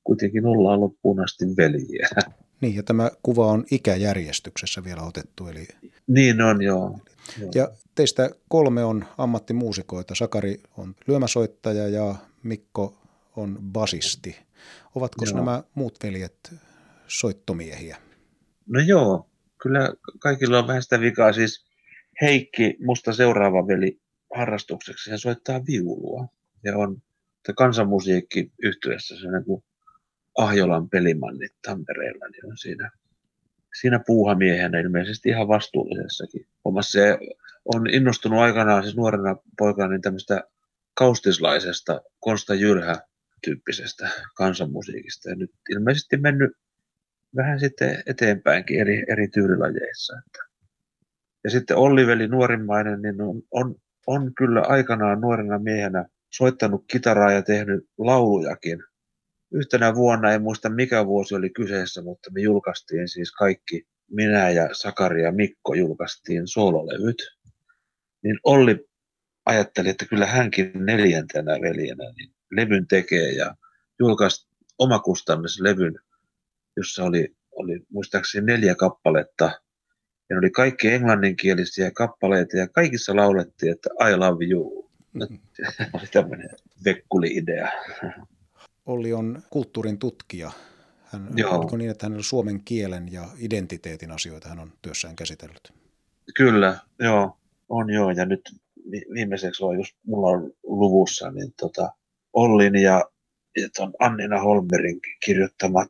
kuitenkin 0.05 0.47
ollaan 0.47 0.81
loppuun 0.81 1.21
asti 1.21 1.45
veljiä. 1.57 2.09
Niin, 2.61 2.77
ja 2.77 2.83
tämä 2.83 3.11
kuva 3.23 3.47
on 3.47 3.65
ikäjärjestyksessä 3.71 4.85
vielä 4.85 5.03
otettu. 5.03 5.47
Eli... 5.47 5.69
Niin 6.07 6.43
on, 6.43 6.63
joo. 6.63 6.99
Ja 7.55 7.69
teistä 7.95 8.31
kolme 8.49 8.85
on 8.85 9.05
ammattimuusikoita. 9.19 10.15
Sakari 10.15 10.63
on 10.77 10.95
lyömäsoittaja 11.07 11.89
ja 11.89 12.15
Mikko 12.43 12.95
on 13.37 13.59
basisti. 13.63 14.37
Ovatko 14.95 15.25
joo. 15.25 15.37
nämä 15.37 15.63
muut 15.75 15.99
veljet 16.03 16.55
soittomiehiä? 17.07 17.97
No 18.67 18.81
joo, 18.81 19.31
kyllä 19.63 19.93
kaikilla 20.19 20.59
on 20.59 20.67
vähän 20.67 20.83
sitä 20.83 21.01
vikaa. 21.01 21.33
Siis 21.33 21.67
Heikki, 22.21 22.77
musta 22.85 23.13
seuraava 23.13 23.67
veli 23.67 24.01
harrastukseksi, 24.37 25.11
hän 25.11 25.19
soittaa 25.19 25.67
viulua. 25.67 26.29
Ja 26.65 26.77
on 26.77 27.03
kansanmusiikki 27.57 28.53
yhtyessä 28.63 29.21
se 29.21 29.31
niin 29.31 29.45
kuin 29.45 29.65
Ahjolan 30.39 30.89
pelimannit 30.89 31.53
Tampereella, 31.63 32.29
niin 32.29 32.47
on 32.47 32.59
siinä, 32.59 32.91
siinä 33.81 34.01
puuhamiehenä 34.07 34.79
ilmeisesti 34.79 35.29
ihan 35.29 35.49
vastuullisessakin 35.49 36.47
omassa. 36.65 36.91
Se 36.91 37.19
on 37.65 37.91
innostunut 37.91 38.39
aikanaan 38.41 38.83
siis 38.83 38.97
nuorena 38.97 39.37
poikana 39.59 39.89
niin 39.89 40.03
tämmöistä 40.03 40.43
kaustislaisesta 40.95 42.01
Konsta 42.21 42.55
Jylhä 42.55 42.97
tyyppisestä 43.45 44.09
kansanmusiikista. 44.35 45.31
Ja 45.31 45.37
nyt 45.37 45.51
ilmeisesti 45.71 46.17
mennyt 46.17 46.53
vähän 47.37 47.61
sitten 47.61 48.03
eteenpäinkin 48.07 48.81
eri, 48.81 49.05
eri 49.09 49.29
tyylilajeissa. 49.29 50.21
Ja 51.45 51.51
sitten 51.51 51.77
Olli-veli 51.77 52.29
nuorimmainen, 52.29 53.03
niin 53.03 53.23
on, 53.23 53.43
on, 53.51 53.75
on 54.07 54.35
kyllä 54.35 54.61
aikanaan 54.61 55.21
nuorena 55.21 55.59
miehenä 55.59 56.05
soittanut 56.31 56.85
kitaraa 56.91 57.33
ja 57.33 57.43
tehnyt 57.43 57.89
laulujakin. 57.99 58.83
Yhtenä 59.53 59.95
vuonna, 59.95 60.33
en 60.33 60.43
muista 60.43 60.69
mikä 60.69 61.07
vuosi 61.07 61.35
oli 61.35 61.51
kyseessä, 61.51 62.03
mutta 62.03 62.31
me 62.31 62.41
julkaistiin 62.41 63.09
siis 63.09 63.33
kaikki, 63.33 63.87
minä 64.11 64.51
ja 64.51 64.69
Sakari 64.73 65.23
ja 65.23 65.33
Mikko 65.33 65.75
julkaistiin 65.75 66.49
soololevyt. 66.49 67.17
Niin 68.23 68.39
Olli 68.45 68.89
ajatteli, 69.47 69.89
että 69.89 70.07
kyllä 70.07 70.27
hänkin 70.27 70.73
neljäntenä 70.75 71.53
veljenä 71.53 72.13
niin 72.17 72.35
levyn 72.51 72.87
tekee 72.87 73.33
ja 73.33 73.57
julkaisi 73.99 74.49
omakustannuslevyn 74.79 75.99
jossa 76.79 77.05
oli, 77.05 77.37
oli 77.53 77.81
muistaakseni 77.91 78.47
neljä 78.47 78.75
kappaletta. 78.75 79.45
Ja 80.31 80.35
ne 80.35 80.39
oli 80.39 80.51
kaikki 80.51 80.89
englanninkielisiä 80.89 81.91
kappaleita 81.91 82.57
ja 82.57 82.69
kaikissa 82.69 83.17
laulettiin, 83.17 83.73
että 83.73 83.89
I 84.11 84.17
love 84.17 84.45
you. 84.45 84.91
Mm-hmm. 85.13 85.39
oli 85.95 86.07
tämmöinen 86.13 86.51
vekkuli-idea. 86.85 87.69
Olli 88.89 89.13
on 89.13 89.43
kulttuurin 89.51 89.99
tutkija. 89.99 90.51
Hän, 91.05 91.29
joo. 91.37 91.55
Onko 91.55 91.77
niin, 91.77 91.91
että 91.91 92.07
hän 92.07 92.17
on 92.17 92.25
suomen 92.25 92.65
kielen 92.65 93.13
ja 93.13 93.29
identiteetin 93.39 94.11
asioita 94.11 94.49
hän 94.49 94.59
on 94.59 94.73
työssään 94.83 95.17
käsitellyt? 95.17 95.73
Kyllä, 96.37 96.79
joo, 96.99 97.39
on 97.69 97.91
joo. 97.91 98.11
Ja 98.11 98.25
nyt 98.25 98.41
viimeiseksi 99.15 99.65
on 99.65 99.79
just, 99.79 99.97
mulla 100.07 100.29
on 100.29 100.53
luvussa, 100.63 101.31
niin 101.31 101.53
tota, 101.61 101.93
Ollin 102.33 102.75
ja, 102.75 103.05
ja 103.57 103.69
ton 103.77 103.93
Annina 103.99 104.41
Holmerin 104.41 105.01
kirjoittama 105.25 105.87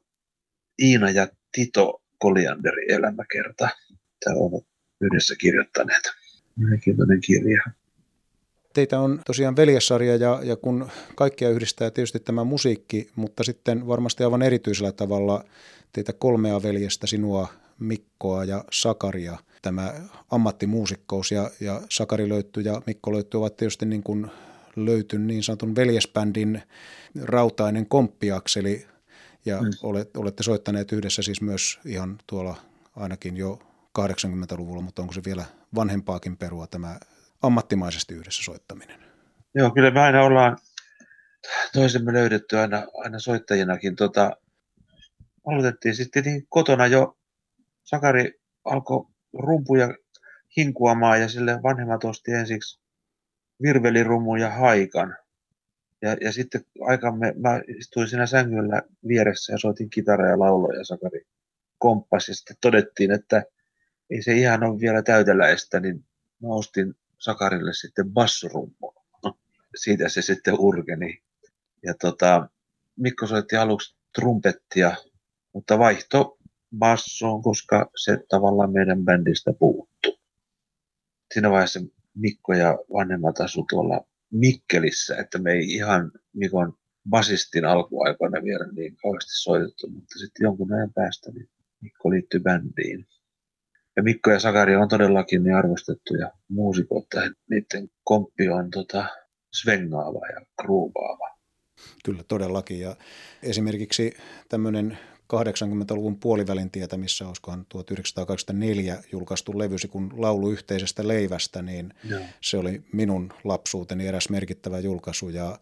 Iina 0.83 1.11
ja 1.11 1.29
Tito 1.53 2.03
Kolianderi 2.19 2.93
elämäkerta. 2.93 3.69
Tämä 4.25 4.37
on 4.37 4.61
yhdessä 5.01 5.35
kirjoittaneet. 5.41 6.03
Mielenkiintoinen 6.57 7.21
kirja. 7.21 7.63
Teitä 8.73 9.01
on 9.01 9.21
tosiaan 9.27 9.57
veljessarja 9.57 10.17
ja, 10.17 10.41
ja 10.43 10.57
kun 10.57 10.91
kaikkia 11.15 11.51
yhdistää 11.51 11.91
tietysti 11.91 12.21
tämä 12.21 12.45
musiikki, 12.45 13.11
mutta 13.17 13.45
sitten 13.45 13.87
varmasti 13.87 14.25
aivan 14.25 14.43
erityisellä 14.43 14.93
tavalla 14.93 15.45
teitä 15.93 16.13
kolmea 16.13 16.63
veljestä, 16.63 17.07
sinua, 17.07 17.49
Mikkoa 17.79 18.45
ja 18.45 18.65
Sakaria, 18.73 19.39
tämä 19.63 19.95
ammattimuusikkous 20.31 21.33
ja, 21.33 21.51
ja 21.61 21.83
Sakari 21.91 22.29
löytyy 22.29 22.63
ja 22.63 22.83
Mikko 22.87 23.13
löytyy 23.13 23.39
ovat 23.39 23.57
tietysti 23.57 23.87
niin 23.87 24.03
kuin 24.03 24.31
löyty 24.77 25.19
niin 25.19 25.43
sanotun 25.43 25.77
veljesbändin 25.77 26.63
rautainen 27.23 27.87
komppiakseli 27.87 28.87
ja 29.45 29.63
mm. 29.63 29.71
olette, 29.83 30.19
olette 30.19 30.43
soittaneet 30.43 30.93
yhdessä 30.93 31.23
siis 31.23 31.41
myös 31.41 31.81
ihan 31.85 32.19
tuolla 32.27 32.57
ainakin 32.97 33.37
jo 33.37 33.59
80-luvulla, 33.99 34.83
mutta 34.83 35.03
onko 35.03 35.15
se 35.15 35.23
vielä 35.25 35.45
vanhempaakin 35.75 36.37
perua 36.37 36.67
tämä 36.67 37.01
ammattimaisesti 37.43 38.15
yhdessä 38.15 38.43
soittaminen? 38.43 39.01
Joo, 39.55 39.71
kyllä 39.71 39.91
me 39.91 40.01
aina 40.01 40.23
ollaan 40.23 40.59
toisemme 41.73 42.13
löydetty 42.13 42.59
aina, 42.59 42.87
aina 42.95 43.19
soittajinakin. 43.19 43.97
Tota, 43.97 44.37
aloitettiin 45.47 45.95
sitten 45.95 46.25
niin 46.25 46.47
kotona 46.49 46.87
jo, 46.87 47.19
Sakari 47.85 48.41
alkoi 48.65 49.07
rumpuja 49.33 49.95
hinkuamaan 50.57 51.21
ja 51.21 51.29
sille 51.29 51.63
vanhemmat 51.63 52.05
osti 52.05 52.33
ensiksi 52.33 52.81
virvelirummun 53.63 54.41
ja 54.41 54.51
haikan. 54.51 55.17
Ja, 56.03 56.17
ja 56.21 56.33
sitten 56.33 56.65
aikamme, 56.81 57.35
mä 57.37 57.61
istuin 57.79 58.09
siinä 58.09 58.27
sängyllä 58.27 58.83
vieressä 59.09 59.53
ja 59.53 59.59
soitin 59.59 59.91
kitaraa 59.91 60.29
ja 60.29 60.39
lauloja 60.39 60.79
ja 60.79 60.85
Sakari 60.85 61.27
komppasi. 61.79 62.31
Ja 62.31 62.35
sitten 62.35 62.57
todettiin, 62.61 63.11
että 63.11 63.43
ei 64.11 64.23
se 64.23 64.33
ihan 64.33 64.65
ole 64.65 64.81
vielä 64.81 65.03
täyteläistä, 65.03 65.81
niin 65.81 66.05
mä 66.43 66.49
ostin 66.49 66.95
Sakarille 67.19 67.73
sitten 67.73 68.11
bassorummun. 68.11 68.95
Siitä 69.83 70.09
se 70.09 70.23
sitten 70.23 70.55
urgeni. 70.59 71.23
Ja 71.83 71.95
tota, 72.01 72.49
Mikko 72.97 73.27
soitti 73.27 73.57
aluksi 73.57 73.97
trumpettia, 74.15 74.97
mutta 75.53 75.79
vaihto 75.79 76.39
bassoon, 76.79 77.43
koska 77.43 77.91
se 77.97 78.19
tavallaan 78.29 78.73
meidän 78.73 79.05
bändistä 79.05 79.53
puuttu. 79.53 80.19
Siinä 81.35 81.51
vaiheessa 81.51 81.81
Mikko 82.15 82.55
ja 82.55 82.79
vanhemmat 82.93 83.41
asu 83.41 83.67
tuolla 83.71 84.07
Mikkelissä, 84.31 85.17
että 85.17 85.39
me 85.39 85.53
ei 85.53 85.75
ihan 85.75 86.13
Mikon 86.33 86.79
basistin 87.11 87.65
alkuaikoina 87.65 88.43
vielä 88.45 88.67
niin 88.73 88.97
kauheasti 88.97 89.33
soitettu, 89.33 89.91
mutta 89.91 90.19
sitten 90.19 90.45
jonkun 90.45 90.73
ajan 90.73 90.93
päästä 90.93 91.31
niin 91.31 91.49
Mikko 91.81 92.11
liittyi 92.11 92.41
bändiin. 92.41 93.07
Ja 93.99 94.03
Mikko 94.03 94.31
ja 94.31 94.41
Sakari 94.41 94.77
on 94.77 94.89
todellakin 94.89 95.43
niin 95.43 95.55
arvostettuja 95.55 96.31
muusikoita, 96.49 97.25
että 97.25 97.39
niiden 97.51 97.91
komppi 98.05 98.49
on 98.49 98.71
tota, 98.71 99.05
svengaava 99.55 100.27
ja 100.27 100.47
kruuvaava. 100.63 101.29
Kyllä, 102.05 102.23
todellakin. 102.29 102.81
Ja 102.81 102.97
esimerkiksi 103.43 104.17
tämmöinen 104.49 104.99
80-luvun 105.35 106.19
puolivälin 106.21 106.71
tietämissä, 106.71 107.27
olisikohan 107.27 107.67
1924 107.69 109.03
julkaistu 109.13 109.59
levysi 109.59 109.89
kun 109.89 110.13
laulu 110.17 110.51
yhteisestä 110.51 111.09
leivästä, 111.09 111.63
niin 111.63 111.95
Joo. 112.05 112.21
se 112.41 112.57
oli 112.57 112.83
minun 112.93 113.33
lapsuuteni 113.45 114.07
eräs 114.07 114.29
merkittävä 114.31 114.79
julkaisu 114.79 115.29
ja 115.29 115.59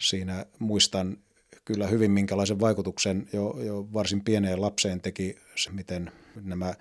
siinä 0.00 0.46
muistan 0.58 1.16
kyllä 1.64 1.86
hyvin 1.86 2.10
minkälaisen 2.10 2.60
vaikutuksen 2.60 3.28
jo, 3.32 3.56
jo 3.60 3.88
varsin 3.92 4.24
pieneen 4.24 4.60
lapseen 4.60 5.00
teki 5.00 5.36
se, 5.54 5.70
miten 5.70 6.12
nämä 6.44 6.74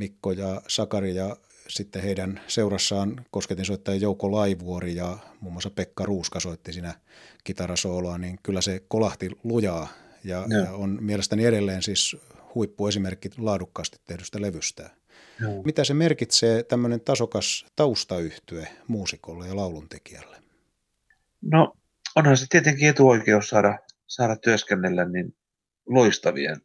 Mikko 0.00 0.32
ja 0.32 0.62
Sakari 0.68 1.14
ja 1.14 1.36
sitten 1.68 2.02
heidän 2.02 2.40
seurassaan 2.46 3.26
kosketin 3.30 3.64
soittaja 3.64 3.96
Jouko 3.96 4.32
Laivuori 4.32 4.94
ja 4.94 5.18
muun 5.40 5.52
muassa 5.52 5.70
Pekka 5.70 6.04
Ruuska 6.04 6.40
soitti 6.40 6.72
siinä 6.72 6.94
kitarasooloa, 7.44 8.18
niin 8.18 8.38
kyllä 8.42 8.60
se 8.60 8.82
kolahti 8.88 9.30
lujaa 9.44 9.88
ja, 10.24 10.44
ja 10.48 10.72
on 10.72 10.98
mielestäni 11.00 11.44
edelleen 11.44 11.82
siis 11.82 12.16
huippuesimerkki 12.54 13.30
laadukkaasti 13.38 13.98
tehdystä 14.06 14.42
levystä. 14.42 14.90
Joo. 15.40 15.62
Mitä 15.62 15.84
se 15.84 15.94
merkitsee 15.94 16.62
tämmöinen 16.62 17.00
tasokas 17.00 17.66
taustayhtye 17.76 18.68
muusikolle 18.88 19.48
ja 19.48 19.56
lauluntekijälle? 19.56 20.36
No 21.42 21.76
onhan 22.16 22.36
se 22.36 22.46
tietenkin 22.50 22.88
etuoikeus 22.88 23.48
saada, 23.48 23.78
saada 24.06 24.36
työskennellä 24.36 25.04
niin 25.04 25.34
loistavien, 25.86 26.56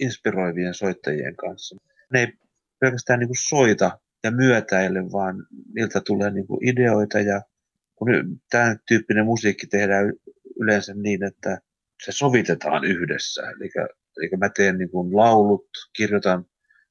inspiroivien 0.00 0.74
soittajien 0.74 1.36
kanssa. 1.36 1.76
Ne 2.12 2.20
ei 2.20 2.32
pelkästään 2.82 3.18
niin 3.18 3.28
kuin 3.28 3.48
soita 3.48 3.98
ja 4.24 4.30
myötäille, 4.30 5.12
vaan 5.12 5.46
niiltä 5.74 6.00
tulee 6.06 6.30
niin 6.30 6.46
kuin 6.46 6.68
ideoita 6.68 7.20
ja 7.20 7.42
kun 7.94 8.08
tämän 8.50 8.78
tyyppinen 8.88 9.24
musiikki 9.24 9.66
tehdään 9.66 10.12
yleensä 10.60 10.94
niin, 10.94 11.24
että 11.24 11.60
se 12.04 12.12
sovitetaan 12.12 12.84
yhdessä. 12.84 13.42
Eli, 13.42 13.70
eli 14.16 14.30
mä 14.38 14.48
teen 14.48 14.78
niin 14.78 14.90
kuin 14.90 15.16
laulut, 15.16 15.68
kirjoitan 15.96 16.44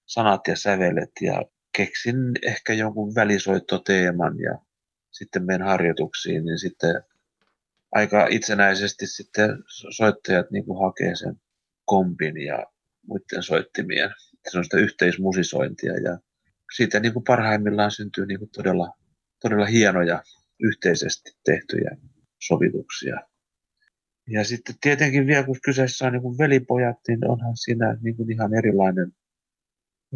sanat 0.06 0.48
ja 0.48 0.56
sävelet 0.56 1.12
ja 1.22 1.42
keksin 1.78 2.16
ehkä 2.42 2.74
jonkun 2.74 3.16
välisoittoteeman 3.16 4.40
ja 4.40 4.58
sitten 5.12 5.46
menen 5.46 5.68
harjoituksiin, 5.68 6.46
niin 6.46 6.60
sitten 6.60 7.04
aika 7.92 8.28
itsenäisesti 8.30 9.08
sitten 9.08 9.64
soittajat 9.90 10.52
niin 10.52 10.66
kuin 10.66 10.86
hakee 10.86 11.16
sen 11.16 11.42
kompin 11.86 12.38
ja 12.38 12.66
muiden 13.08 13.44
soittimien. 13.44 14.10
Se 14.50 14.58
on 14.58 14.64
sitä 14.64 14.78
yhteismusisointia 14.78 15.94
ja 15.94 16.20
siitä 16.76 17.00
niin 17.00 17.14
kuin 17.14 17.24
parhaimmillaan 17.24 17.92
syntyy 17.92 18.26
niin 18.26 18.40
kuin 18.40 18.50
todella, 18.50 18.94
todella 19.42 19.66
hienoja 19.66 20.24
yhteisesti 20.60 21.32
tehtyjä 21.46 21.98
sovituksia. 22.48 23.16
Ja 24.30 24.44
sitten 24.44 24.76
tietenkin 24.82 25.28
vielä, 25.28 25.44
kun 25.44 25.58
kyseessä 25.66 26.06
on 26.06 26.14
niin 26.14 26.22
kuin 26.22 26.38
velipojat, 26.38 26.98
niin 27.08 27.28
onhan 27.28 27.58
siinä 27.58 27.98
niin 28.02 28.18
kuin 28.18 28.32
ihan 28.32 28.54
erilainen, 28.54 29.12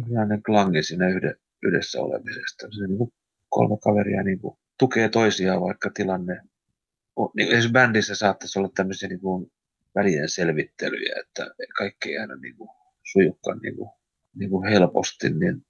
erilainen 0.02 0.42
klangi 0.42 0.82
siinä 0.82 1.08
yhde, 1.08 1.34
yhdessä 1.62 2.00
olemisesta. 2.00 2.66
Se 2.70 2.86
niin 2.86 2.98
kuin 2.98 3.12
kolme 3.48 3.76
kaveria 3.84 4.22
niin 4.22 4.38
kuin 4.38 4.58
tukee 4.78 5.08
toisiaan, 5.08 5.60
vaikka 5.60 5.90
tilanne 5.94 6.40
on, 7.16 7.30
niin 7.36 7.48
esimerkiksi 7.48 7.72
bändissä 7.72 8.14
saattaisi 8.14 8.58
olla 8.58 8.70
tämmöisiä 8.74 9.08
niin 9.08 9.20
kuin 9.20 9.52
välien 9.94 10.28
selvittelyjä, 10.28 11.14
että 11.20 11.54
kaikki 11.78 12.08
ei 12.10 12.18
aina 12.18 12.36
niin 12.36 12.56
kuin 12.56 12.70
sujukkaan 13.12 13.58
niin 13.58 13.76
kuin, 13.76 13.90
niin 14.38 14.50
kuin 14.50 14.68
helposti, 14.68 15.30
niin 15.30 15.66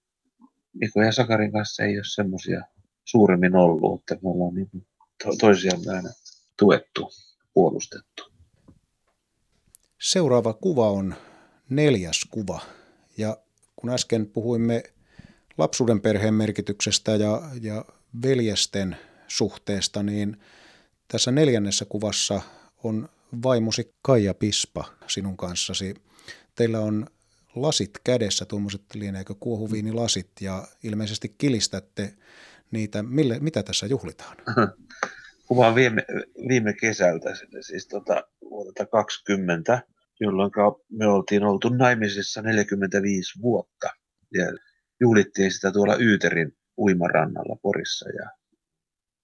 Mikko 0.72 1.02
ja 1.02 1.12
Sakarin 1.12 1.52
kanssa 1.52 1.83
ei 1.83 1.96
ole 1.96 2.05
semmoisia 2.14 2.62
suuremmin 3.05 3.57
ollut, 3.57 4.00
että 4.00 4.14
me 4.14 4.31
ollaan 4.31 4.55
niin 4.55 4.87
to- 5.24 5.37
toisiamme 5.40 5.92
aina 5.92 6.11
tuettu 6.59 7.12
puolustettu. 7.55 8.33
Seuraava 10.00 10.55
kuva 10.55 10.90
on 10.90 11.14
neljäs 11.70 12.24
kuva. 12.31 12.61
Ja 13.18 13.37
kun 13.76 13.90
äsken 13.90 14.26
puhuimme 14.26 14.83
lapsuuden 15.59 16.00
perheen 16.00 16.35
merkityksestä 16.35 17.12
ja, 17.12 17.42
ja 17.62 17.85
veljesten 18.22 18.96
suhteesta, 19.29 20.02
niin 20.02 20.37
tässä 21.09 21.31
neljännessä 21.31 21.85
kuvassa 21.85 22.40
on 22.85 23.09
vaimosi 23.42 23.94
Kaija 24.02 24.35
Pispa 24.35 24.85
sinun 25.07 25.37
kanssasi. 25.37 25.94
Teillä 26.55 26.81
on 26.81 27.07
lasit 27.57 27.90
kädessä, 28.05 28.45
tuommoiset 28.45 28.83
lieneekö 28.95 29.35
kuohuviinilasit, 29.40 30.31
ja 30.40 30.69
ilmeisesti 30.83 31.35
kilistätte 31.38 32.14
niitä. 32.71 33.03
Mille, 33.03 33.38
mitä 33.38 33.62
tässä 33.62 33.87
juhlitaan? 33.87 34.37
kuva 35.49 35.75
viime, 35.75 36.05
viime 36.49 36.73
kesältä, 36.73 37.31
siis 37.61 37.87
tota, 37.88 38.25
vuodelta 38.51 38.87
20, 38.87 39.83
jolloin 40.21 40.51
me 40.90 41.07
oltiin 41.07 41.45
oltu 41.45 41.69
naimisissa 41.69 42.42
45 42.42 43.42
vuotta. 43.42 43.88
Ja 44.35 44.45
juhlittiin 45.01 45.53
sitä 45.53 45.73
tuolla 45.73 45.97
Yyterin 45.97 46.57
uimarannalla 46.79 47.57
Porissa 47.62 48.09
ja 48.09 48.31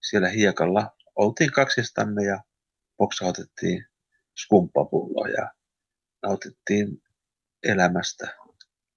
siellä 0.02 0.28
hiekalla 0.28 0.96
oltiin 1.14 1.52
kaksistamme 1.52 2.24
ja 2.24 2.42
boksautettiin 2.98 3.84
skumppapulloa 4.44 5.28
ja 5.28 5.52
nautittiin 6.22 7.01
elämästä, 7.62 8.28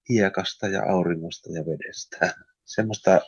hiekasta 0.10 0.68
ja 0.68 0.84
auringosta 0.84 1.50
ja 1.52 1.66
vedestä. 1.66 2.36
Semmoista 2.66 3.22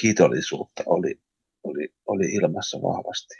kiitollisuutta 0.00 0.82
oli 0.86 1.20
oli, 1.66 1.94
oli 2.06 2.24
ilmassa 2.34 2.82
vahvasti. 2.82 3.34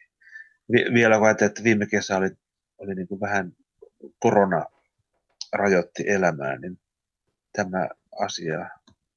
Vielä 0.95 1.19
kun 1.19 1.31
että 1.31 1.65
viime 1.65 1.87
kesä 1.87 2.17
oli, 2.17 2.31
oli 2.79 2.95
niin 2.95 3.09
kuin 3.09 3.21
vähän 3.21 3.53
korona 4.19 4.65
rajoitti 5.53 6.05
elämää, 6.07 6.59
niin 6.59 6.79
tämä 7.53 7.89
asia, 8.21 8.71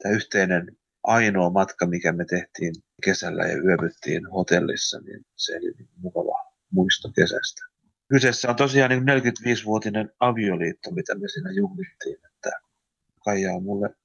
tämä 0.03 0.15
yhteinen 0.15 0.77
ainoa 1.03 1.49
matka, 1.49 1.85
mikä 1.85 2.11
me 2.11 2.25
tehtiin 2.25 2.73
kesällä 3.03 3.43
ja 3.43 3.57
yövyttiin 3.57 4.27
hotellissa, 4.27 4.99
niin 4.99 5.25
se 5.35 5.55
oli 5.57 5.71
niin 5.77 5.89
mukava 5.97 6.51
muisto 6.71 7.11
kesästä. 7.15 7.61
Kyseessä 8.09 8.49
on 8.49 8.55
tosiaan 8.55 8.89
niin 8.89 9.03
45-vuotinen 9.03 10.11
avioliitto, 10.19 10.91
mitä 10.91 11.15
me 11.15 11.27
siinä 11.27 11.51
juhlittiin, 11.51 12.17
että 12.25 12.51
Kaija 13.25 13.53
on 13.53 13.63
mulle 13.63 13.95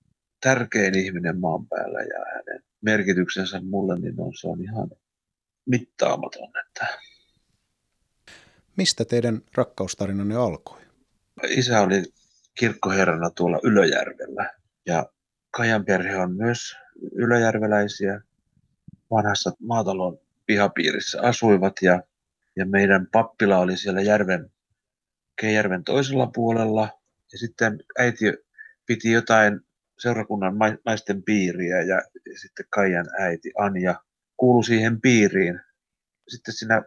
tärkein 0.41 0.99
ihminen 0.99 1.41
maan 1.41 1.67
päällä 1.67 2.01
ja 2.01 2.25
hänen 2.35 2.63
merkityksensä 2.81 3.61
mulle, 3.61 3.99
niin 3.99 4.21
on, 4.21 4.33
se 4.41 4.49
on 4.49 4.63
ihan 4.63 4.91
mittaamaton. 5.67 6.49
Että... 6.67 6.87
Mistä 8.77 9.05
teidän 9.05 9.43
rakkaustarinanne 9.55 10.37
alkoi? 10.37 10.81
Isä 11.49 11.81
oli 11.81 12.03
kirkkoherrana 12.55 13.31
tuolla 13.31 13.61
Ylöjärvellä 13.63 14.53
ja 14.87 15.07
Kajan 15.51 15.85
perhe 15.85 16.17
on 16.17 16.37
myös 16.37 16.77
ylöjärveläisiä. 17.13 18.21
Vanhassa 19.11 19.53
maatalon 19.61 20.19
pihapiirissä 20.47 21.23
asuivat 21.23 21.73
ja, 21.83 22.03
ja 22.57 22.67
meidän 22.67 23.07
pappila 23.13 23.59
oli 23.59 23.77
siellä 23.77 24.03
järven, 24.03 24.51
järven 25.43 25.85
toisella 25.85 26.31
puolella. 26.35 26.89
Ja 27.33 27.39
sitten 27.39 27.81
äiti 27.99 28.25
piti 28.87 29.13
jotain 29.13 29.61
seurakunnan 29.99 30.55
naisten 30.85 31.23
piiriä 31.23 31.83
ja, 31.83 32.03
sitten 32.43 32.67
Kaijan 32.71 33.07
äiti 33.19 33.53
Anja 33.59 33.95
kuului 34.37 34.65
siihen 34.65 35.01
piiriin. 35.01 35.61
Sitten 36.29 36.55
siinä 36.55 36.83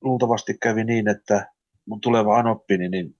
luultavasti 0.00 0.58
kävi 0.62 0.84
niin, 0.84 1.08
että 1.08 1.52
mun 1.86 2.00
tuleva 2.00 2.38
anoppini, 2.38 2.88
niin 2.88 3.16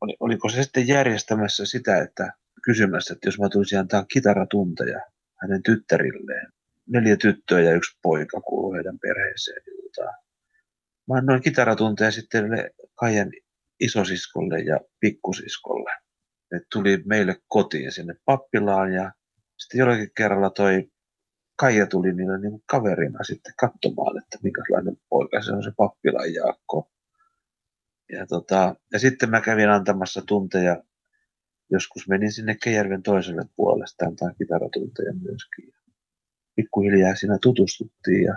oli, 0.00 0.16
oliko 0.20 0.48
se 0.48 0.62
sitten 0.62 0.88
järjestämässä 0.88 1.66
sitä, 1.66 1.98
että 1.98 2.32
kysymässä, 2.64 3.14
että 3.14 3.28
jos 3.28 3.38
mä 3.38 3.48
tulisin 3.48 3.78
antaa 3.78 4.04
kitaratunteja 4.04 5.00
hänen 5.42 5.62
tyttärilleen. 5.62 6.52
Neljä 6.86 7.16
tyttöä 7.16 7.60
ja 7.60 7.74
yksi 7.74 7.98
poika 8.02 8.40
kuuluu 8.40 8.72
heidän 8.72 8.98
perheeseen. 8.98 9.62
Mä 11.08 11.14
annoin 11.14 11.42
kitaratunteja 11.42 12.10
sitten 12.10 12.44
Kaijan 12.94 13.30
isosiskolle 13.80 14.58
ja 14.58 14.80
pikkusiskolle. 15.00 15.90
Ne 16.52 16.60
tuli 16.72 17.02
meille 17.06 17.36
kotiin 17.48 17.92
sinne 17.92 18.14
pappilaan 18.24 18.92
ja 18.92 19.12
sitten 19.58 19.78
jollakin 19.78 20.10
kerralla 20.16 20.50
toi 20.50 20.92
Kaija 21.56 21.86
tuli 21.86 22.12
niille 22.12 22.38
niin 22.38 22.62
kaverina 22.66 23.24
sitten 23.24 23.52
katsomaan, 23.60 24.18
että 24.18 24.38
minkälainen 24.42 24.96
poika 25.08 25.42
se 25.42 25.52
on 25.52 25.62
se 25.62 25.70
pappilan 25.76 26.34
Jaakko. 26.34 26.90
Ja, 28.12 28.26
tota, 28.26 28.74
ja 28.92 28.98
sitten 28.98 29.30
mä 29.30 29.40
kävin 29.40 29.70
antamassa 29.70 30.22
tunteja, 30.26 30.82
joskus 31.70 32.08
menin 32.08 32.32
sinne 32.32 32.56
Kejärven 32.62 33.02
toiselle 33.02 33.42
puolelle, 33.56 33.84
antaa 34.06 34.34
kitaratunteja 34.38 35.12
myöskin. 35.12 35.74
Pikkuhiljaa 36.56 37.14
siinä 37.14 37.38
tutustuttiin 37.42 38.22
ja 38.22 38.34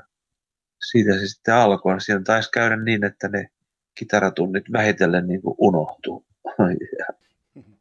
siitä 0.91 1.13
se 1.13 1.27
sitten 1.27 1.55
alkoi. 1.55 2.01
Siellä 2.01 2.23
taisi 2.23 2.51
käydä 2.51 2.75
niin, 2.75 3.03
että 3.03 3.27
ne 3.27 3.49
kitaratunnit 3.95 4.63
vähitellen 4.71 5.27
niin 5.27 5.41
kuin 5.41 5.55
unohtuu. 5.57 6.25
ja, 6.99 7.05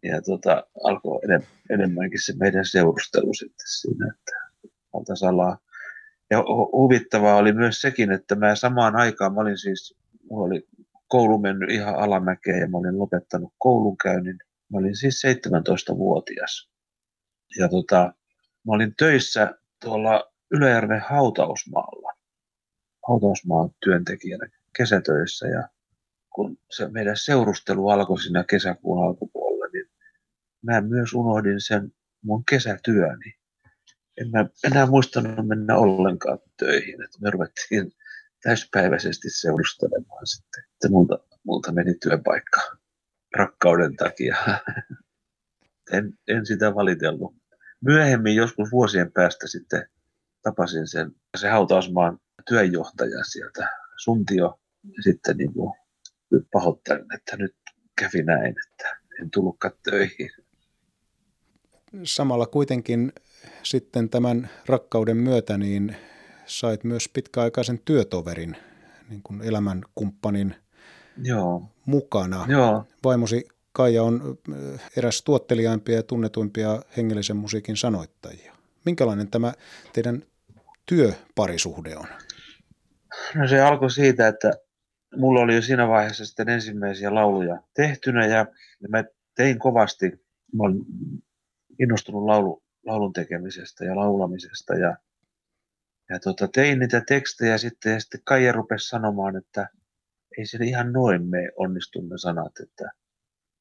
ja 0.10 0.22
tota, 0.22 0.66
alkoi 0.84 1.20
enem, 1.24 1.42
enemmänkin 1.70 2.24
se 2.24 2.34
meidän 2.36 2.64
seurustelu 2.64 3.34
sitten 3.34 3.66
siinä, 3.66 4.14
että 4.14 4.44
salaa. 5.14 5.58
Ja 6.30 6.38
huvittavaa 6.72 7.36
oli 7.36 7.52
myös 7.52 7.80
sekin, 7.80 8.12
että 8.12 8.34
mä 8.34 8.56
samaan 8.56 8.96
aikaan, 8.96 9.34
mä 9.34 9.40
olin 9.40 9.58
siis, 9.58 9.96
mulla 10.30 10.46
oli 10.46 10.66
koulu 11.08 11.38
mennyt 11.38 11.70
ihan 11.70 11.94
alamäkeen 11.94 12.60
ja 12.60 12.68
mä 12.68 12.78
olin 12.78 12.98
lopettanut 12.98 13.52
koulunkäynnin. 13.58 14.38
Mä 14.72 14.78
olin 14.78 14.96
siis 14.96 15.22
17-vuotias. 15.26 16.68
Ja 17.58 17.68
tota, 17.68 18.14
mä 18.66 18.72
olin 18.72 18.94
töissä 18.96 19.50
tuolla 19.80 20.32
Ylöjärven 20.50 21.00
hautausmaalla, 21.00 22.12
hautausmaan 23.08 23.70
työntekijänä 23.84 24.48
kesätöissä 24.76 25.46
ja 25.48 25.68
kun 26.34 26.58
se 26.70 26.88
meidän 26.88 27.16
seurustelu 27.16 27.88
alkoi 27.88 28.22
siinä 28.22 28.44
kesäkuun 28.50 29.04
alkupuolella, 29.04 29.66
niin 29.72 29.86
mä 30.62 30.80
myös 30.80 31.12
unohdin 31.12 31.60
sen 31.60 31.92
mun 32.22 32.44
kesätyöni 32.44 33.34
en 34.20 34.30
mä 34.30 34.46
enää 34.64 34.86
muistanut 34.86 35.48
mennä 35.48 35.76
ollenkaan 35.76 36.38
töihin. 36.56 37.04
Että 37.04 37.18
me 37.20 37.30
ruvettiin 37.30 37.92
täyspäiväisesti 38.42 39.30
seurustelemaan 39.30 40.26
sitten. 40.26 40.64
Että 40.72 40.88
multa, 40.88 41.18
multa 41.44 41.72
meni 41.72 41.94
työpaikka 41.94 42.60
rakkauden 43.36 43.96
takia. 43.96 44.36
En, 45.92 46.18
en 46.28 46.46
sitä 46.46 46.74
valitellut. 46.74 47.34
Myöhemmin 47.80 48.34
joskus 48.34 48.72
vuosien 48.72 49.12
päästä 49.12 49.46
sitten 49.46 49.88
tapasin 50.42 50.88
sen, 50.88 51.12
se 51.36 51.48
hautausmaan 51.48 52.18
työnjohtaja 52.48 53.24
sieltä, 53.24 53.68
Suntio, 53.96 54.60
sitten 55.00 55.36
niin 55.36 55.52
kuin 55.52 55.72
pahoittelen, 56.52 57.06
että 57.14 57.36
nyt 57.36 57.56
kävi 57.98 58.22
näin, 58.22 58.54
että 58.66 59.00
en 59.20 59.30
tullutkaan 59.30 59.74
töihin. 59.90 60.30
Samalla 62.02 62.46
kuitenkin 62.46 63.12
sitten 63.62 64.10
tämän 64.10 64.50
rakkauden 64.66 65.16
myötä 65.16 65.58
niin 65.58 65.96
sait 66.46 66.84
myös 66.84 67.08
pitkäaikaisen 67.08 67.80
työtoverin, 67.84 68.56
niin 69.08 69.22
kuin 69.22 69.42
elämänkumppanin 69.42 70.54
Joo. 71.22 71.62
mukana. 71.86 72.46
Joo. 72.48 72.86
Vaimosi 73.04 73.48
Kaija 73.72 74.02
on 74.02 74.38
äh, 74.52 74.80
eräs 74.96 75.22
tuottelijaimpia 75.22 75.96
ja 75.96 76.02
tunnetuimpia 76.02 76.82
hengellisen 76.96 77.36
musiikin 77.36 77.76
sanoittajia. 77.76 78.54
Minkälainen 78.84 79.30
tämä 79.30 79.52
teidän 79.92 80.22
työparisuhde 80.86 81.96
on? 81.96 82.06
No 83.34 83.48
se 83.48 83.60
alkoi 83.60 83.90
siitä, 83.90 84.28
että 84.28 84.52
mulla 85.16 85.40
oli 85.40 85.54
jo 85.54 85.62
siinä 85.62 85.88
vaiheessa 85.88 86.26
sitten 86.26 86.48
ensimmäisiä 86.48 87.14
lauluja 87.14 87.62
tehtynä 87.74 88.26
ja 88.26 88.46
mä 88.88 89.04
tein 89.36 89.58
kovasti. 89.58 90.10
Mä 90.52 90.62
olin 90.62 90.84
innostunut 91.80 92.24
laulu, 92.24 92.62
laulun 92.86 93.12
tekemisestä 93.12 93.84
ja 93.84 93.96
laulamisesta. 93.96 94.74
Ja, 94.74 94.96
ja 96.10 96.20
tota, 96.20 96.48
tein 96.48 96.78
niitä 96.78 97.02
tekstejä 97.08 97.58
sitten 97.58 97.92
ja 97.92 98.00
sitten 98.00 98.20
Kaija 98.24 98.52
rupesi 98.52 98.88
sanomaan, 98.88 99.36
että 99.36 99.68
ei 100.38 100.46
se 100.46 100.58
ihan 100.60 100.92
noin 100.92 101.28
me 101.28 101.50
onnistu 101.56 102.00
ne 102.00 102.18
sanat. 102.18 102.52
Että, 102.62 102.90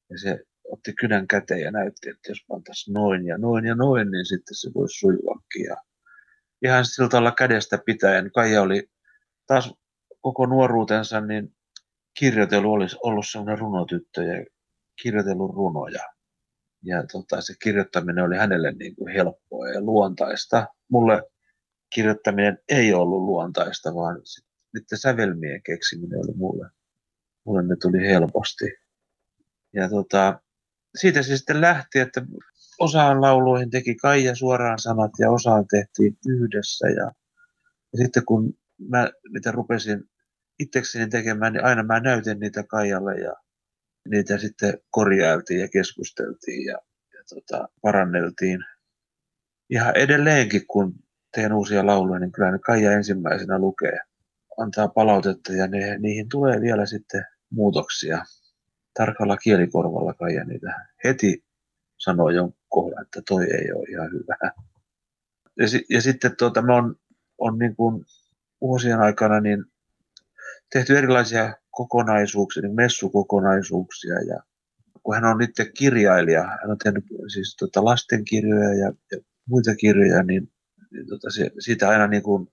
ja 0.10 0.20
se 0.20 0.40
otti 0.72 0.94
kynän 0.94 1.28
käteen 1.28 1.62
ja 1.62 1.72
näytti, 1.72 2.10
että 2.10 2.32
jos 2.32 2.46
pantaisiin 2.48 2.94
noin 2.94 3.26
ja 3.26 3.38
noin 3.38 3.66
ja 3.66 3.76
noin, 3.76 4.12
niin 4.12 4.26
sitten 4.26 4.56
se 4.56 4.72
voisi 4.76 5.00
sujuakin. 5.00 5.64
Ja 5.68 5.78
ihan 6.64 6.86
sillä 6.86 7.10
tavalla 7.10 7.32
kädestä 7.32 7.78
pitäen. 7.86 8.32
Kaija 8.32 8.62
oli 8.62 8.90
taas 9.48 9.74
koko 10.22 10.46
nuoruutensa 10.46 11.22
niin 11.22 11.56
kirjoitelu 12.20 12.74
olisi 12.74 12.98
ollut 13.04 13.26
sellainen 13.28 13.60
runotyttö 13.60 14.24
ja 14.24 14.46
kirjoitellut 15.02 15.56
runoja 15.56 16.14
ja 16.84 17.04
tota, 17.12 17.42
se 17.42 17.54
kirjoittaminen 17.64 18.24
oli 18.24 18.38
hänelle 18.38 18.72
niin 18.72 18.96
kuin 18.96 19.14
helppoa 19.14 19.70
ja 19.70 19.82
luontaista. 19.82 20.68
Mulle 20.92 21.24
kirjoittaminen 21.96 22.58
ei 22.70 22.94
ollut 22.94 23.22
luontaista, 23.24 23.96
vaan 23.96 24.22
sitten 24.78 24.98
sävelmien 24.98 25.64
keksiminen 25.64 26.20
oli 26.20 26.34
mulle, 26.36 26.70
mulle 27.46 27.64
ne 27.64 27.76
tuli 27.82 28.08
helposti. 28.08 28.66
Ja 29.74 29.90
tota, 29.90 30.42
siitä 30.96 31.22
se 31.22 31.38
sitten 31.38 31.62
lähti, 31.62 32.00
että 32.00 32.22
osaan 32.80 33.22
lauluihin 33.22 33.70
teki 33.70 33.96
Kaija 33.96 34.36
suoraan 34.36 34.80
sanat 34.80 35.12
ja 35.20 35.32
osaan 35.32 35.66
tehtiin 35.68 36.18
yhdessä. 36.28 36.88
Ja, 36.88 37.12
ja 37.94 37.98
sitten 37.98 38.26
kun 38.26 38.54
mä 38.90 39.12
niitä 39.34 39.52
rupesin 39.52 40.04
itsekseni 40.60 41.10
tekemään, 41.10 41.54
niin 41.54 41.66
aina 41.66 41.84
mä 41.84 42.00
näytin 42.00 42.40
niitä 42.40 42.64
Kaijalle 42.64 43.16
ja 43.20 43.34
niitä 44.10 44.38
sitten 44.38 44.78
korjailtiin 44.90 45.60
ja 45.60 45.68
keskusteltiin 45.68 46.66
ja, 46.66 46.78
ja 47.14 47.24
tota, 47.30 47.70
paranneltiin. 47.82 48.60
Ihan 49.70 49.98
edelleenkin, 49.98 50.68
kun 50.68 50.94
teen 51.36 51.54
uusia 51.54 51.86
lauluja, 51.86 52.20
niin 52.20 52.32
kyllä 52.32 52.52
ne 52.52 52.60
Kaija 52.60 52.92
ensimmäisenä 52.92 53.60
lukee, 53.60 54.00
antaa 54.58 54.88
palautetta 54.88 55.54
ja 55.54 55.68
ne, 55.68 55.98
niihin 55.98 56.30
tulee 56.30 56.62
vielä 56.62 56.86
sitten 56.86 57.26
muutoksia. 57.50 58.26
Tarkalla 58.94 59.38
kielikorvalla 59.38 60.14
Kaija 60.14 60.44
niitä 60.44 60.88
heti 61.04 61.44
sanoo 62.04 62.30
jonkun 62.30 62.62
kohdan, 62.70 63.04
että 63.04 63.22
toi 63.28 63.44
ei 63.44 63.72
ole 63.72 63.86
ihan 63.90 64.12
hyvä. 64.12 64.36
Ja, 65.58 65.66
ja 65.90 66.02
sitten 66.02 66.36
tuota, 66.38 66.62
me 66.62 66.74
on, 66.74 66.96
on 67.38 67.60
niin 67.60 67.76
kuin 67.76 68.06
vuosien 68.62 69.00
aikana 69.00 69.40
niin 69.40 69.66
tehty 70.74 70.98
erilaisia 70.98 71.54
kokonaisuuksia, 71.72 72.62
niin 72.62 72.76
messukokonaisuuksia 72.76 74.14
ja 74.14 74.40
kun 75.04 75.16
hän 75.16 75.26
on 75.26 75.42
itse 75.42 75.66
kirjailija, 75.78 76.44
hän 76.44 76.72
on 76.72 76.78
tehnyt 76.78 77.06
siis 77.34 77.56
tota 77.60 77.86
lastenkirjoja 77.86 78.74
ja, 78.74 78.94
ja 79.12 79.18
muita 79.50 79.76
kirjoja, 79.76 80.24
niin, 80.24 80.52
niin 80.92 81.08
tota 81.08 81.30
se, 81.30 81.52
siitä 81.60 81.90
aina 81.90 82.08
niin 82.08 82.24
kuin 82.24 82.48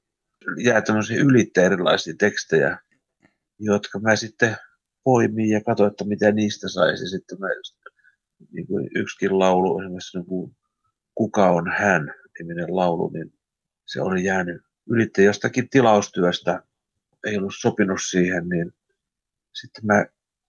jää 0.64 0.82
tämmöisiä 0.82 1.20
ylittä 1.20 1.62
erilaisia 1.62 2.14
tekstejä, 2.18 2.78
jotka 3.58 3.98
mä 3.98 4.16
sitten 4.16 4.56
poimin 5.04 5.48
ja 5.48 5.60
katsoin, 5.60 5.90
että 5.90 6.04
mitä 6.04 6.32
niistä 6.32 6.68
saisi. 6.68 7.06
Sitten 7.06 7.38
mä 7.40 7.46
niin 8.52 8.66
kuin 8.66 8.90
yksikin 8.94 9.38
laulu, 9.38 9.80
esimerkiksi 9.80 10.18
niin 10.18 10.26
kuin 10.26 10.56
Kuka 11.14 11.50
on 11.50 11.72
hän, 11.78 12.14
niminen 12.38 12.76
laulu, 12.76 13.10
niin 13.10 13.32
se 13.86 14.02
oli 14.02 14.24
jäänyt 14.24 14.62
ylittäjä 14.86 15.26
jostakin 15.26 15.68
tilaustyöstä, 15.68 16.62
ei 17.26 17.36
ollut 17.36 17.54
sopinut 17.60 18.00
siihen, 18.10 18.48
niin 18.48 18.72
sitten 19.54 19.86
mä 19.86 20.06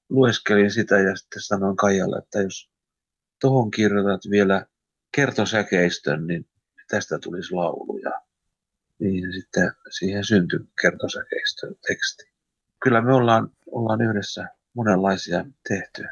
lueskelin 0.10 0.72
sitä 0.72 1.00
ja 1.00 1.16
sitten 1.16 1.42
sanoin 1.42 1.76
Kaijalle, 1.76 2.18
että 2.18 2.42
jos 2.42 2.72
tuohon 3.42 3.72
kirjoitat 3.72 4.22
vielä 4.30 4.66
kertosäkeistön, 5.16 6.28
niin 6.28 6.46
tästä 6.88 7.20
tulisi 7.20 7.54
lauluja. 7.54 8.12
Niin 9.00 9.34
sitten 9.34 9.72
siihen 9.90 10.24
syntyi 10.24 10.60
kertosäkeistön 10.82 11.76
teksti. 11.88 12.24
Kyllä 12.84 13.02
me 13.02 13.14
ollaan, 13.14 13.50
ollaan 13.72 14.02
yhdessä 14.02 14.48
monenlaisia 14.74 15.46
tehty. 15.68 16.04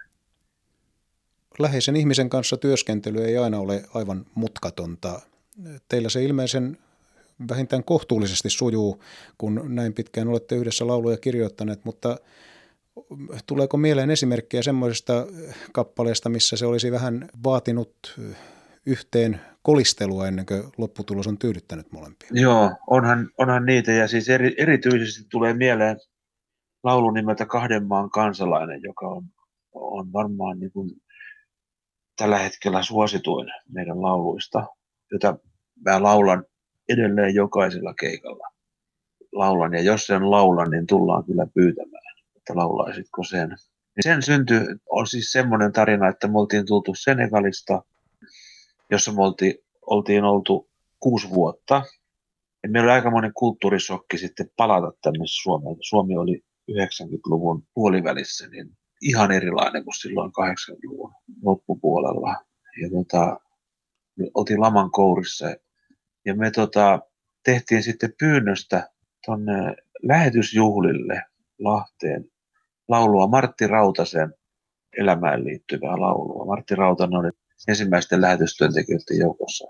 Läheisen 1.59 1.95
ihmisen 1.95 2.29
kanssa 2.29 2.57
työskentely 2.57 3.25
ei 3.25 3.37
aina 3.37 3.59
ole 3.59 3.83
aivan 3.93 4.25
mutkatonta. 4.35 5.21
Teillä 5.89 6.09
se 6.09 6.23
ilmeisen 6.23 6.77
vähintään 7.49 7.83
kohtuullisesti 7.83 8.49
sujuu, 8.49 9.03
kun 9.37 9.61
näin 9.67 9.93
pitkään 9.93 10.27
olette 10.27 10.55
yhdessä 10.55 10.87
lauluja 10.87 11.17
kirjoittaneet, 11.17 11.85
mutta 11.85 12.17
Tuleeko 13.47 13.77
mieleen 13.77 14.09
esimerkkejä 14.09 14.63
semmoisesta 14.63 15.27
kappaleesta, 15.71 16.29
missä 16.29 16.57
se 16.57 16.65
olisi 16.65 16.91
vähän 16.91 17.29
vaatinut 17.43 18.19
yhteen 18.85 19.41
kolistelua 19.61 20.27
ennen 20.27 20.45
kuin 20.45 20.63
lopputulos 20.77 21.27
on 21.27 21.37
tyydyttänyt 21.37 21.91
molempia? 21.91 22.29
Joo, 22.31 22.71
onhan, 22.87 23.29
onhan 23.37 23.65
niitä 23.65 23.91
ja 23.91 24.07
siis 24.07 24.29
eri, 24.29 24.55
erityisesti 24.57 25.29
tulee 25.31 25.53
mieleen 25.53 25.97
laulu 26.83 27.11
nimeltä 27.11 27.45
Kahden 27.45 27.87
maan 27.87 28.09
kansalainen, 28.09 28.81
joka 28.83 29.07
on, 29.07 29.23
on 29.73 30.13
varmaan 30.13 30.59
niin 30.59 30.71
kuin 30.71 30.89
tällä 32.19 32.37
hetkellä 32.37 32.83
suosituin 32.83 33.47
meidän 33.69 34.01
lauluista, 34.01 34.67
jota 35.11 35.37
mä 35.85 36.03
laulan 36.03 36.45
edelleen 36.89 37.35
jokaisella 37.35 37.93
keikalla. 37.93 38.47
Laulan 39.31 39.73
ja 39.73 39.81
jos 39.81 40.07
sen 40.07 40.31
laulan, 40.31 40.71
niin 40.71 40.87
tullaan 40.87 41.25
kyllä 41.25 41.47
pyytämään 41.53 42.09
että 42.49 42.59
laulaisitko 42.59 43.23
sen. 43.23 43.55
Sen 43.99 44.21
synty 44.21 44.79
on 44.89 45.07
siis 45.07 45.31
semmoinen 45.31 45.71
tarina, 45.71 46.07
että 46.07 46.27
me 46.27 46.39
oltiin 46.39 46.65
tultu 46.65 46.95
Senegalista, 46.95 47.83
jossa 48.91 49.11
me 49.11 49.21
oltiin, 49.21 49.53
oltiin 49.85 50.23
oltu 50.23 50.69
kuusi 50.99 51.29
vuotta. 51.29 51.83
Ja 52.63 52.69
meillä 52.69 52.87
oli 52.87 52.95
aikamoinen 52.95 53.33
kulttuurisokki 53.33 54.17
sitten 54.17 54.51
palata 54.57 54.91
tänne 55.01 55.25
Suomeen. 55.25 55.75
Suomi 55.81 56.17
oli 56.17 56.43
90-luvun 56.71 57.63
puolivälissä 57.73 58.47
niin 58.47 58.77
ihan 59.01 59.31
erilainen 59.31 59.83
kuin 59.83 59.95
silloin 60.01 60.31
80-luvun 60.31 61.13
loppupuolella. 61.43 62.35
Ja 62.81 62.89
tota, 62.89 63.39
me 64.15 64.25
oltiin 64.33 64.61
laman 64.61 64.91
kourissa 64.91 65.55
ja 66.25 66.35
me 66.35 66.51
tota, 66.51 66.99
tehtiin 67.43 67.83
sitten 67.83 68.13
pyynnöstä 68.19 68.89
tuonne 69.25 69.75
lähetysjuhlille 70.03 71.23
Lahteen 71.59 72.25
laulua 72.87 73.27
Martti 73.27 73.67
Rautasen 73.67 74.33
elämään 74.97 75.45
liittyvää 75.45 75.99
laulua. 75.99 76.45
Martti 76.45 76.75
Rautanen 76.75 77.19
oli 77.19 77.29
ensimmäisten 77.67 78.21
lähetystyöntekijöiden 78.21 79.17
joukossa 79.19 79.65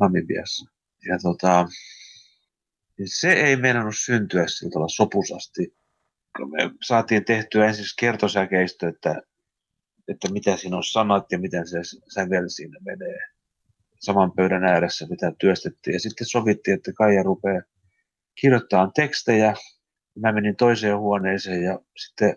Namibiassa. 0.00 0.70
Ja 1.08 1.18
tota, 1.22 1.68
se 3.04 3.32
ei 3.32 3.56
meinannut 3.56 3.94
syntyä 3.98 4.44
sillä 4.46 4.88
sopusasti. 4.88 5.76
Me 6.46 6.70
saatiin 6.82 7.24
tehtyä 7.24 7.66
ensin 7.66 7.84
kertosäkeistö, 8.00 8.88
että, 8.88 9.22
että 10.08 10.32
mitä 10.32 10.56
siinä 10.56 10.76
on 10.76 10.84
sanat 10.84 11.32
ja 11.32 11.38
miten 11.38 11.68
se 11.68 11.78
sävel 12.14 12.48
siinä 12.48 12.78
menee. 12.80 13.18
Saman 14.00 14.32
pöydän 14.32 14.64
ääressä, 14.64 15.06
mitä 15.10 15.32
työstettiin. 15.38 15.94
Ja 15.94 16.00
sitten 16.00 16.26
sovittiin, 16.26 16.74
että 16.76 16.92
Kaija 16.92 17.22
rupeaa 17.22 17.62
kirjoittamaan 18.40 18.92
tekstejä. 18.94 19.54
Mä 20.20 20.32
menin 20.32 20.56
toiseen 20.56 20.98
huoneeseen 20.98 21.62
ja 21.62 21.80
sitten 21.96 22.36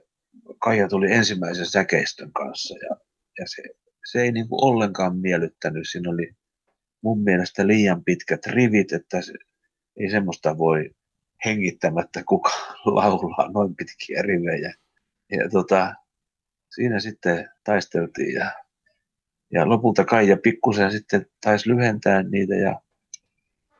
Kaija 0.59 0.87
tuli 0.87 1.11
ensimmäisen 1.11 1.65
säkeistön 1.65 2.31
kanssa 2.33 2.75
ja, 2.77 2.95
ja 3.39 3.45
se, 3.47 3.63
se 4.11 4.21
ei 4.21 4.31
niin 4.31 4.49
kuin 4.49 4.65
ollenkaan 4.65 5.17
miellyttänyt. 5.17 5.89
Siinä 5.91 6.09
oli 6.09 6.35
mun 7.01 7.23
mielestä 7.23 7.67
liian 7.67 8.03
pitkät 8.03 8.45
rivit, 8.45 8.93
että 8.93 9.21
se, 9.21 9.33
ei 9.99 10.09
semmoista 10.09 10.57
voi 10.57 10.89
hengittämättä 11.45 12.23
kuka 12.27 12.49
laulaa 12.85 13.51
noin 13.51 13.75
pitkiä 13.75 14.21
rivejä. 14.21 14.73
Ja 15.31 15.49
tota, 15.51 15.93
siinä 16.75 16.99
sitten 16.99 17.49
taisteltiin 17.63 18.33
ja, 18.33 18.51
ja 19.53 19.69
lopulta 19.69 20.05
Kaija 20.05 20.37
pikkusen 20.37 20.91
sitten 20.91 21.25
taisi 21.41 21.69
lyhentää 21.69 22.23
niitä 22.23 22.55
ja 22.55 22.81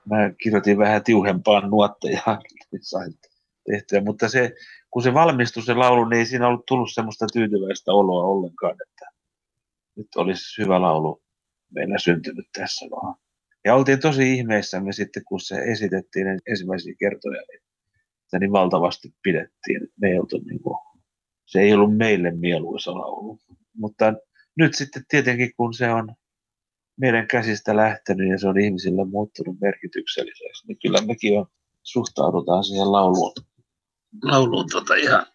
mä 0.09 0.17
kirjoitin 0.43 0.77
vähän 0.77 1.03
tiuhempaan 1.03 1.69
nuotteja, 1.69 2.21
niin 2.71 2.83
sain 2.93 3.13
tehtyä, 3.71 4.01
mutta 4.01 4.29
se, 4.29 4.51
kun 4.91 5.03
se 5.03 5.13
valmistui 5.13 5.63
se 5.63 5.73
laulu, 5.73 6.05
niin 6.05 6.19
ei 6.19 6.25
siinä 6.25 6.47
ollut 6.47 6.65
tullut 6.65 6.93
semmoista 6.93 7.25
tyytyväistä 7.33 7.91
oloa 7.91 8.23
ollenkaan, 8.23 8.77
että 8.89 9.05
nyt 9.95 10.07
olisi 10.15 10.61
hyvä 10.61 10.81
laulu 10.81 11.21
meillä 11.73 11.97
syntynyt 11.97 12.47
tässä 12.57 12.85
vaan. 12.91 13.15
Ja 13.65 13.75
oltiin 13.75 13.99
tosi 13.99 14.33
ihmeissämme 14.33 14.93
sitten, 14.93 15.23
kun 15.27 15.39
se 15.39 15.55
esitettiin 15.55 16.27
ensimmäisiä 16.49 16.93
kertoja, 16.99 17.41
niin 17.41 17.61
sitä 18.25 18.39
niin 18.39 18.51
valtavasti 18.51 19.13
pidettiin. 19.23 19.87
Me 20.01 20.07
ei 20.07 20.19
oltu 20.19 20.37
niin 20.37 20.61
kuin, 20.61 20.77
se 21.45 21.59
ei 21.59 21.73
ollut 21.73 21.97
meille 21.97 22.31
mieluisa 22.31 22.93
laulu. 22.93 23.39
Mutta 23.77 24.13
nyt 24.57 24.75
sitten 24.75 25.03
tietenkin, 25.07 25.51
kun 25.57 25.73
se 25.73 25.91
on 25.91 26.15
meidän 26.97 27.27
käsistä 27.27 27.75
lähtenyt 27.75 28.29
ja 28.29 28.39
se 28.39 28.47
on 28.47 28.59
ihmisille 28.59 29.05
muuttunut 29.05 29.59
merkitykselliseksi, 29.61 30.67
niin 30.67 30.77
kyllä 30.81 30.97
mekin 31.07 31.39
on, 31.39 31.45
suhtaudutaan 31.83 32.63
siihen 32.63 32.91
lauluun, 32.91 33.33
lauluun 34.23 34.65
tota 34.71 34.95
ihan 34.95 35.25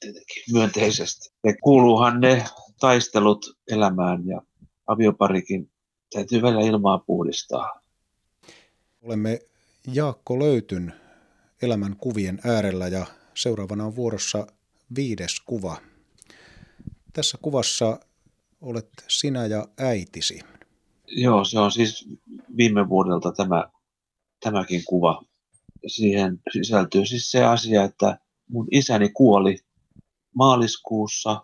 tietenkin 0.00 0.42
myönteisesti. 0.52 1.34
Ja 1.44 1.54
kuuluuhan 1.62 2.20
ne 2.20 2.44
taistelut 2.80 3.46
elämään 3.70 4.26
ja 4.26 4.42
avioparikin 4.86 5.70
täytyy 6.14 6.42
välillä 6.42 6.62
ilmaa 6.62 6.98
puhdistaa. 6.98 7.80
Olemme 9.02 9.38
Jaakko 9.92 10.38
Löytyn 10.38 10.92
elämän 11.62 11.96
kuvien 11.96 12.40
äärellä 12.44 12.88
ja 12.88 13.06
seuraavana 13.34 13.84
on 13.84 13.96
vuorossa 13.96 14.46
viides 14.96 15.40
kuva. 15.40 15.76
Tässä 17.12 17.38
kuvassa 17.42 18.00
olet 18.60 18.88
sinä 19.08 19.46
ja 19.46 19.68
äitisi. 19.78 20.40
Joo, 21.06 21.44
se 21.44 21.58
on 21.58 21.72
siis 21.72 22.08
viime 22.56 22.88
vuodelta 22.88 23.32
tämä, 23.32 23.70
tämäkin 24.40 24.82
kuva. 24.84 25.22
Siihen 25.86 26.40
sisältyy 26.52 27.06
siis 27.06 27.30
se 27.30 27.44
asia, 27.44 27.84
että 27.84 28.18
mun 28.48 28.68
isäni 28.70 29.08
kuoli 29.08 29.58
maaliskuussa 30.34 31.42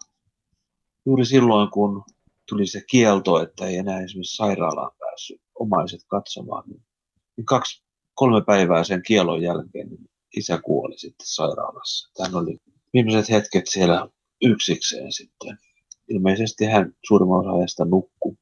juuri 1.06 1.24
silloin, 1.24 1.70
kun 1.70 2.04
tuli 2.50 2.66
se 2.66 2.80
kielto, 2.90 3.42
että 3.42 3.66
ei 3.66 3.76
enää 3.76 4.00
esimerkiksi 4.00 4.36
sairaalaan 4.36 4.92
päässyt 4.98 5.40
omaiset 5.54 6.00
katsomaan. 6.06 6.64
Niin 7.36 7.46
kaksi, 7.46 7.82
kolme 8.14 8.44
päivää 8.46 8.84
sen 8.84 9.02
kielon 9.06 9.42
jälkeen 9.42 9.88
niin 9.88 10.10
isä 10.36 10.60
kuoli 10.64 10.98
sitten 10.98 11.26
sairaalassa. 11.26 12.10
Hän 12.22 12.34
oli 12.34 12.58
viimeiset 12.92 13.30
hetket 13.30 13.66
siellä 13.66 14.08
yksikseen 14.42 15.12
sitten. 15.12 15.58
Ilmeisesti 16.08 16.64
hän 16.64 16.92
suurimman 17.06 17.40
osa 17.40 17.50
ajasta 17.50 17.84
nukkui 17.84 18.36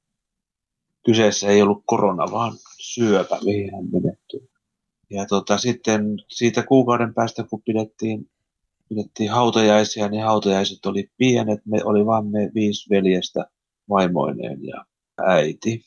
kyseessä 1.09 1.49
ei 1.49 1.63
ollut 1.63 1.83
korona, 1.87 2.27
vaan 2.33 2.53
syöpä, 2.81 3.39
mihin 3.45 3.75
hän 3.75 3.85
menehtyi. 3.93 4.51
Ja 5.11 5.27
tota, 5.27 5.59
sitten 5.59 6.03
siitä 6.29 6.63
kuukauden 6.63 7.15
päästä, 7.15 7.45
kun 7.45 7.63
pidettiin, 7.63 8.31
pidettiin 8.89 9.31
hautajaisia, 9.31 10.09
niin 10.09 10.23
hautajaiset 10.23 10.87
oli 10.87 11.11
pienet. 11.17 11.61
Me 11.67 11.85
oli 11.85 12.07
vain 12.07 12.27
me 12.27 12.51
viisi 12.55 12.91
veljestä 12.91 13.51
vaimoineen 13.89 14.65
ja 14.65 14.85
äiti. 15.27 15.85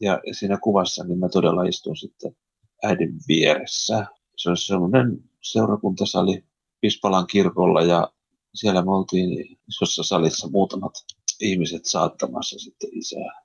Ja 0.00 0.20
siinä 0.32 0.58
kuvassa 0.62 1.04
niin 1.04 1.18
mä 1.18 1.28
todella 1.28 1.62
istun 1.62 1.96
sitten 1.96 2.36
äidin 2.82 3.14
vieressä. 3.28 4.06
Se 4.36 4.50
on 4.50 4.56
semmoinen 4.56 5.18
seurakuntasali 5.40 6.44
Pispalan 6.80 7.26
kirkolla 7.26 7.82
ja 7.82 8.12
siellä 8.54 8.84
me 8.84 8.90
oltiin 8.90 9.58
isossa 9.68 10.02
salissa 10.02 10.48
muutamat 10.50 10.92
ihmiset 11.40 11.84
saattamassa 11.84 12.58
sitten 12.58 12.90
isää 12.92 13.42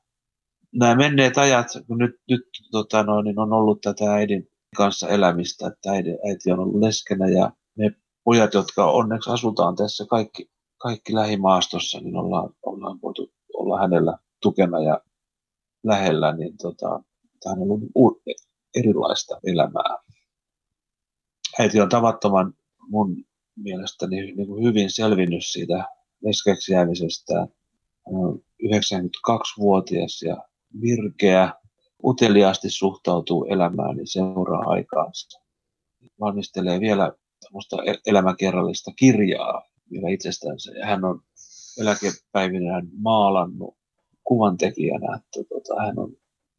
nämä 0.77 0.95
menneet 0.95 1.37
ajat, 1.37 1.67
kun 1.87 1.97
nyt, 1.97 2.15
nyt 2.29 2.41
tota 2.71 3.03
noin, 3.03 3.25
niin 3.25 3.39
on 3.39 3.53
ollut 3.53 3.81
tätä 3.81 4.13
äidin 4.13 4.47
kanssa 4.77 5.07
elämistä, 5.07 5.67
että 5.67 5.91
äiti, 5.91 6.09
äiti 6.09 6.51
on 6.51 6.59
ollut 6.59 6.81
leskenä 6.81 7.27
ja 7.27 7.51
me 7.77 7.91
pojat, 8.23 8.53
jotka 8.53 8.91
onneksi 8.91 9.29
asutaan 9.29 9.75
tässä 9.75 10.05
kaikki, 10.09 10.49
kaikki 10.77 11.15
lähimaastossa, 11.15 11.99
niin 11.99 12.15
ollaan, 12.15 12.49
ollaan 12.65 12.99
voitu 13.01 13.31
olla 13.77 13.87
hänellä 13.87 14.17
tukena 14.41 14.79
ja 14.79 15.01
lähellä, 15.83 16.35
niin 16.35 16.57
tota, 16.57 17.03
tämä 17.43 17.53
on 17.53 17.61
ollut 17.61 17.83
u- 17.97 18.21
erilaista 18.75 19.39
elämää. 19.43 19.97
Äiti 21.59 21.81
on 21.81 21.89
tavattoman 21.89 22.53
mun 22.89 23.23
mielestäni 23.55 24.21
niin 24.21 24.47
kuin 24.47 24.63
hyvin 24.63 24.91
selvinnyt 24.91 25.45
siitä 25.45 25.85
leskeksi 26.23 26.73
jäämisestä. 26.73 27.33
Hän 28.05 28.15
on 28.15 28.39
92-vuotias 28.63 30.21
ja 30.21 30.37
virkeä, 30.81 31.53
uteliaasti 32.03 32.69
suhtautuu 32.69 33.45
elämään 33.45 33.97
ja 33.97 34.07
seuraa 34.07 34.63
aikaansa. 34.65 35.41
Valmistelee 36.19 36.79
vielä 36.79 37.13
e- 37.85 38.01
elämäkerrallista 38.11 38.91
kirjaa 38.99 39.63
vielä 39.91 40.09
itsestänsä. 40.09 40.71
Ja 40.71 40.85
hän 40.85 41.05
on 41.05 41.21
eläkepäivinään 41.81 42.87
maalannut 42.97 43.77
kuvantekijänä, 44.23 45.15
että 45.15 45.49
tota, 45.49 45.81
hän 45.81 45.99
on 45.99 46.15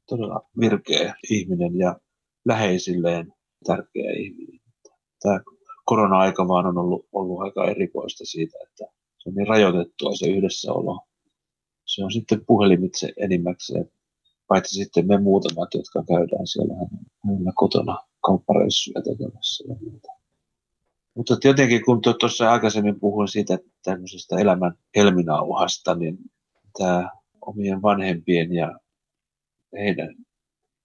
todella 0.08 0.40
virkeä 0.60 1.14
ihminen 1.30 1.78
ja 1.78 2.00
läheisilleen 2.44 3.32
tärkeä 3.66 4.10
ihminen. 4.10 4.60
Tämä 5.22 5.40
korona-aika 5.84 6.48
vaan 6.48 6.66
on 6.66 6.78
ollut, 6.78 7.08
ollut 7.12 7.40
aika 7.40 7.70
erikoista 7.70 8.24
siitä, 8.24 8.58
että 8.62 8.84
se 9.18 9.28
on 9.28 9.34
niin 9.34 9.46
rajoitettua 9.46 10.16
se 10.16 10.26
yhdessäolo. 10.26 11.00
Se 11.84 12.04
on 12.04 12.12
sitten 12.12 12.46
puhelimitse 12.46 13.12
enimmäkseen 13.16 13.90
paitsi 14.48 14.74
sitten 14.74 15.06
me 15.06 15.20
muutamat, 15.20 15.74
jotka 15.74 16.04
käydään 16.08 16.46
siellä 16.46 16.74
hänellä 17.24 17.52
kotona 17.54 17.98
kauppareissuja 18.20 19.02
tekemässä 19.02 19.64
ja 19.68 19.74
muuta. 19.80 20.17
Mutta 21.18 21.36
jotenkin 21.44 21.84
kun 21.84 22.00
tuossa 22.20 22.50
aikaisemmin 22.50 23.00
puhuin 23.00 23.28
siitä 23.28 23.58
tämmöisestä 23.84 24.36
elämän 24.38 24.72
helminauhasta, 24.96 25.94
niin 25.94 26.18
tämä 26.78 27.10
omien 27.40 27.82
vanhempien 27.82 28.54
ja 28.54 28.78
heidän 29.72 30.16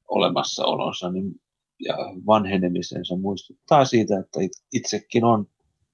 olemassaolonsa 0.07 1.11
niin, 1.11 1.41
ja 1.79 1.95
vanhenemisensa 2.25 3.17
muistuttaa 3.17 3.85
siitä, 3.85 4.19
että 4.19 4.39
itsekin 4.73 5.23
on 5.23 5.47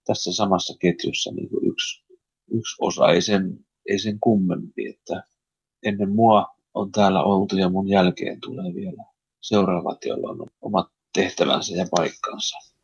tässä 0.05 0.33
samassa 0.33 0.77
ketjussa 0.79 1.31
niin 1.31 1.49
kuin 1.49 1.67
yksi, 1.67 2.03
yksi 2.51 2.75
osa, 2.79 3.09
ei 3.09 3.21
sen, 3.21 3.65
ei 3.89 3.99
sen 3.99 4.19
kummempi, 4.19 4.87
että 4.87 5.23
ennen 5.83 6.09
mua 6.09 6.45
on 6.73 6.91
täällä 6.91 7.23
oltu 7.23 7.57
ja 7.57 7.69
mun 7.69 7.89
jälkeen 7.89 8.41
tulee 8.41 8.73
vielä 8.75 9.03
seuraavat, 9.41 10.05
joilla 10.05 10.29
on 10.29 10.47
omat 10.61 10.87
tehtävänsä 11.13 11.75
ja 11.75 11.85
paikkansa. 11.91 12.78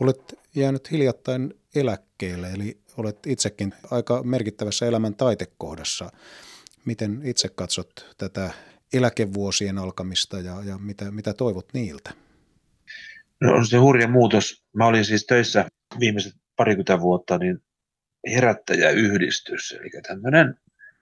Olet 0.00 0.38
jäänyt 0.54 0.90
hiljattain 0.90 1.54
eläkkeelle, 1.74 2.50
eli 2.50 2.78
olet 2.96 3.26
itsekin 3.26 3.74
aika 3.90 4.22
merkittävässä 4.22 4.86
elämän 4.86 5.14
taitekohdassa. 5.14 6.10
Miten 6.84 7.20
itse 7.24 7.48
katsot 7.48 8.14
tätä 8.18 8.50
eläkevuosien 8.92 9.78
alkamista 9.78 10.40
ja, 10.40 10.62
ja 10.66 10.78
mitä, 10.78 11.10
mitä 11.10 11.34
toivot 11.34 11.66
niiltä? 11.74 12.10
No 13.40 13.52
on 13.52 13.66
se 13.66 13.76
hurja 13.76 14.08
muutos. 14.08 14.64
Mä 14.76 14.86
olin 14.86 15.04
siis 15.04 15.26
töissä 15.26 15.64
viimeiset 16.00 16.32
parikymmentä 16.56 17.00
vuotta 17.00 17.38
niin 17.38 17.58
herättäjäyhdistys, 18.34 19.72
eli 19.72 19.90
tämmöinen 20.08 20.54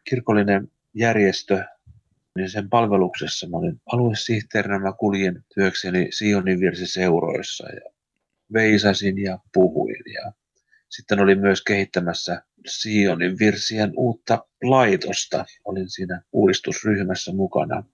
kirkollinen 0.08 0.68
järjestö, 0.94 1.64
niin 2.36 2.50
sen 2.50 2.68
palveluksessa 2.68 3.48
mä 3.48 3.56
olin 3.56 3.80
aluesihteerinä, 3.92 4.78
mä 4.78 4.92
kuljin 4.92 5.44
työkseni 5.54 6.08
Sionin 6.10 6.60
virsiseuroissa 6.60 7.68
ja 7.68 7.97
veisasin 8.52 9.18
ja 9.18 9.38
puhuin. 9.54 10.02
Ja 10.14 10.32
sitten 10.88 11.20
olin 11.20 11.40
myös 11.40 11.62
kehittämässä 11.62 12.42
Sionin 12.66 13.38
virsien 13.38 13.92
uutta 13.96 14.46
laitosta. 14.62 15.44
Olin 15.64 15.90
siinä 15.90 16.22
uudistusryhmässä 16.32 17.32
mukana. 17.32 17.84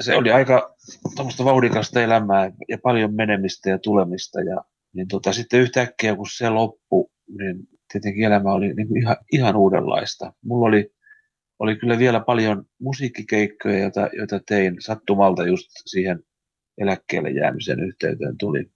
Se 0.00 0.16
oli 0.16 0.30
aika 0.30 0.74
vauhdikasta 1.44 2.02
elämää 2.02 2.50
ja 2.68 2.78
paljon 2.82 3.14
menemistä 3.14 3.70
ja 3.70 3.78
tulemista. 3.78 4.40
Ja 4.40 4.64
niin 4.92 5.08
tota, 5.08 5.32
sitten 5.32 5.60
yhtäkkiä, 5.60 6.16
kun 6.16 6.26
se 6.36 6.50
loppui, 6.50 7.06
niin 7.38 7.56
tietenkin 7.92 8.24
elämä 8.24 8.52
oli 8.52 8.74
niin 8.74 8.88
kuin 8.88 9.02
ihan, 9.02 9.16
ihan 9.32 9.56
uudenlaista. 9.56 10.32
Mulla 10.44 10.66
oli, 10.68 10.90
oli 11.58 11.76
kyllä 11.76 11.98
vielä 11.98 12.20
paljon 12.20 12.64
musiikkikeikkoja, 12.80 13.78
joita, 13.78 14.08
joita 14.12 14.40
tein 14.46 14.76
sattumalta 14.78 15.46
just 15.46 15.70
siihen 15.86 16.22
eläkkeelle 16.78 17.30
jäämisen 17.30 17.80
yhteyteen 17.80 18.38
tuli. 18.38 18.70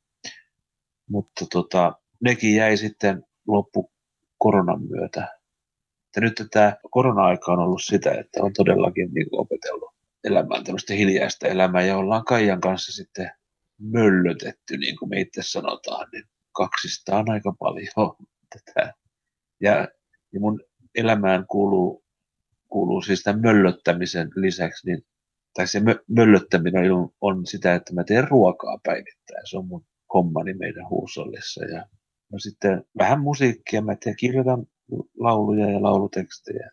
Mutta 1.08 1.46
tota, 1.52 1.92
nekin 2.20 2.54
jäi 2.54 2.76
sitten 2.76 3.22
loppu 3.46 3.92
koronan 4.38 4.82
myötä. 4.88 5.38
Ja 6.16 6.22
nyt 6.22 6.42
tämä 6.50 6.76
korona-aika 6.90 7.52
on 7.52 7.58
ollut 7.58 7.82
sitä, 7.82 8.10
että 8.10 8.42
on 8.42 8.52
todellakin 8.52 9.10
niin 9.14 9.26
opetellut 9.32 9.94
elämään 10.24 10.64
tämmöistä 10.64 10.94
hiljaista 10.94 11.48
elämää 11.48 11.82
ja 11.82 11.96
ollaan 11.96 12.24
Kaijan 12.24 12.60
kanssa 12.60 12.92
sitten 12.92 13.30
möllötetty, 13.78 14.76
niin 14.76 14.96
kuin 14.96 15.08
me 15.08 15.20
itse 15.20 15.42
sanotaan, 15.42 16.08
niin 16.12 16.24
kaksista 16.52 17.18
on 17.18 17.30
aika 17.30 17.54
paljon 17.58 18.16
tätä. 18.54 18.94
Ja, 19.60 19.88
ja 20.32 20.40
mun 20.40 20.60
elämään 20.94 21.46
kuuluu, 21.46 22.04
kuuluu 22.68 23.02
siis 23.02 23.22
tämän 23.22 23.40
möllöttämisen 23.40 24.30
lisäksi, 24.36 24.86
niin, 24.86 25.02
tai 25.54 25.66
se 25.66 25.80
mö, 25.80 26.04
möllöttäminen 26.08 26.92
on, 26.92 27.10
on 27.20 27.46
sitä, 27.46 27.74
että 27.74 27.94
mä 27.94 28.04
teen 28.04 28.28
ruokaa 28.28 28.78
päivittäin. 28.82 29.46
Se 29.50 29.58
on 29.58 29.66
mun 29.66 29.86
hommani 30.14 30.54
meidän 30.54 30.88
huusollissa. 30.90 31.64
Ja 31.64 31.86
no 32.32 32.38
sitten 32.38 32.84
vähän 32.98 33.20
musiikkia, 33.20 33.82
mä 33.82 33.96
teen, 33.96 34.16
kirjoitan 34.16 34.66
lauluja 35.20 35.70
ja 35.70 35.82
laulutekstejä. 35.82 36.70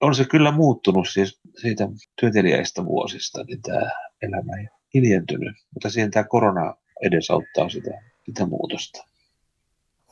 On 0.00 0.14
se 0.14 0.24
kyllä 0.24 0.52
muuttunut 0.52 1.08
siis 1.08 1.40
siitä 1.60 1.88
työtelijäistä 2.20 2.84
vuosista, 2.84 3.44
niin 3.44 3.62
tämä 3.62 3.90
elämä 4.22 4.56
ei 4.56 4.68
hiljentynyt, 4.94 5.56
mutta 5.74 5.90
siihen 5.90 6.10
tämä 6.10 6.24
korona 6.24 6.74
edesauttaa 7.02 7.68
sitä, 7.68 7.90
sitä 8.26 8.46
muutosta. 8.46 9.04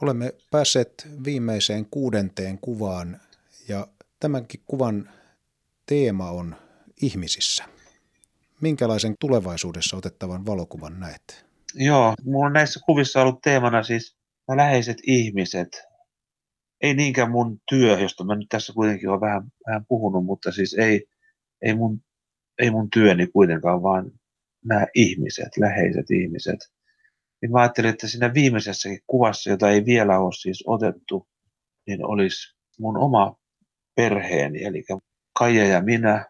Olemme 0.02 0.34
päässeet 0.50 1.08
viimeiseen 1.24 1.86
kuudenteen 1.90 2.58
kuvaan 2.58 3.20
ja 3.68 3.86
tämänkin 4.20 4.60
kuvan 4.66 5.10
teema 5.86 6.30
on 6.30 6.56
ihmisissä. 7.02 7.64
Minkälaisen 8.60 9.14
tulevaisuudessa 9.20 9.96
otettavan 9.96 10.46
valokuvan 10.46 11.00
näet? 11.00 11.49
Joo, 11.74 12.14
minulla 12.24 12.46
on 12.46 12.52
näissä 12.52 12.80
kuvissa 12.86 13.22
ollut 13.22 13.40
teemana 13.42 13.82
siis 13.82 14.16
läheiset 14.56 14.96
ihmiset. 15.02 15.68
Ei 16.80 16.94
niinkään 16.94 17.30
mun 17.30 17.60
työ, 17.68 17.98
josta 17.98 18.24
mä 18.24 18.36
nyt 18.36 18.48
tässä 18.48 18.72
kuitenkin 18.72 19.08
olen 19.08 19.20
vähän, 19.20 19.42
vähän 19.66 19.86
puhunut, 19.88 20.24
mutta 20.24 20.52
siis 20.52 20.74
ei, 20.74 21.06
ei, 21.62 21.74
mun, 21.74 22.02
ei 22.58 22.70
mun 22.70 22.90
työni 22.90 23.26
kuitenkaan, 23.26 23.82
vaan 23.82 24.12
nämä 24.64 24.86
ihmiset, 24.94 25.48
läheiset 25.58 26.10
ihmiset. 26.10 26.58
Niin 27.42 27.52
mä 27.52 27.60
ajattelin, 27.60 27.90
että 27.90 28.08
siinä 28.08 28.34
viimeisessäkin 28.34 29.00
kuvassa, 29.06 29.50
jota 29.50 29.70
ei 29.70 29.84
vielä 29.84 30.18
ole 30.18 30.32
siis 30.32 30.64
otettu, 30.66 31.28
niin 31.86 32.04
olisi 32.04 32.56
mun 32.78 32.96
oma 32.96 33.36
perheeni, 33.94 34.64
eli 34.64 34.84
Kaija 35.38 35.64
ja 35.64 35.82
minä. 35.82 36.26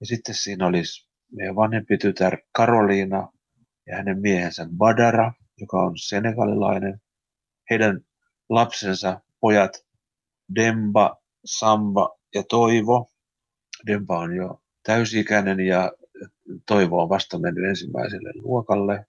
Ja 0.00 0.06
sitten 0.06 0.34
siinä 0.34 0.66
olisi 0.66 1.08
meidän 1.32 1.56
vanhempi 1.56 1.98
tytär 1.98 2.38
Karoliina 2.52 3.28
ja 3.88 3.96
hänen 3.96 4.20
miehensä 4.20 4.66
Badara, 4.76 5.32
joka 5.60 5.82
on 5.82 5.98
senegalilainen. 5.98 7.00
Heidän 7.70 8.00
lapsensa 8.48 9.20
pojat 9.40 9.86
Demba, 10.54 11.16
Samba 11.44 12.18
ja 12.34 12.42
Toivo. 12.48 13.10
Demba 13.86 14.18
on 14.18 14.36
jo 14.36 14.62
täysikäinen 14.82 15.60
ja 15.60 15.92
Toivo 16.66 17.02
on 17.02 17.08
vasta 17.08 17.38
mennyt 17.38 17.64
ensimmäiselle 17.64 18.32
luokalle. 18.34 19.06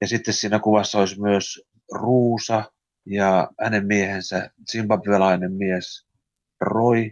Ja 0.00 0.08
sitten 0.08 0.34
siinä 0.34 0.58
kuvassa 0.58 0.98
olisi 0.98 1.20
myös 1.20 1.62
Ruusa 1.92 2.72
ja 3.06 3.50
hänen 3.60 3.86
miehensä, 3.86 4.50
zimbabwelainen 4.70 5.52
mies 5.52 6.06
Roy 6.60 7.10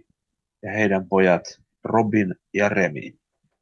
ja 0.63 0.73
heidän 0.73 1.09
pojat 1.09 1.43
Robin 1.85 2.35
ja 2.55 2.69
Remi. 2.69 3.19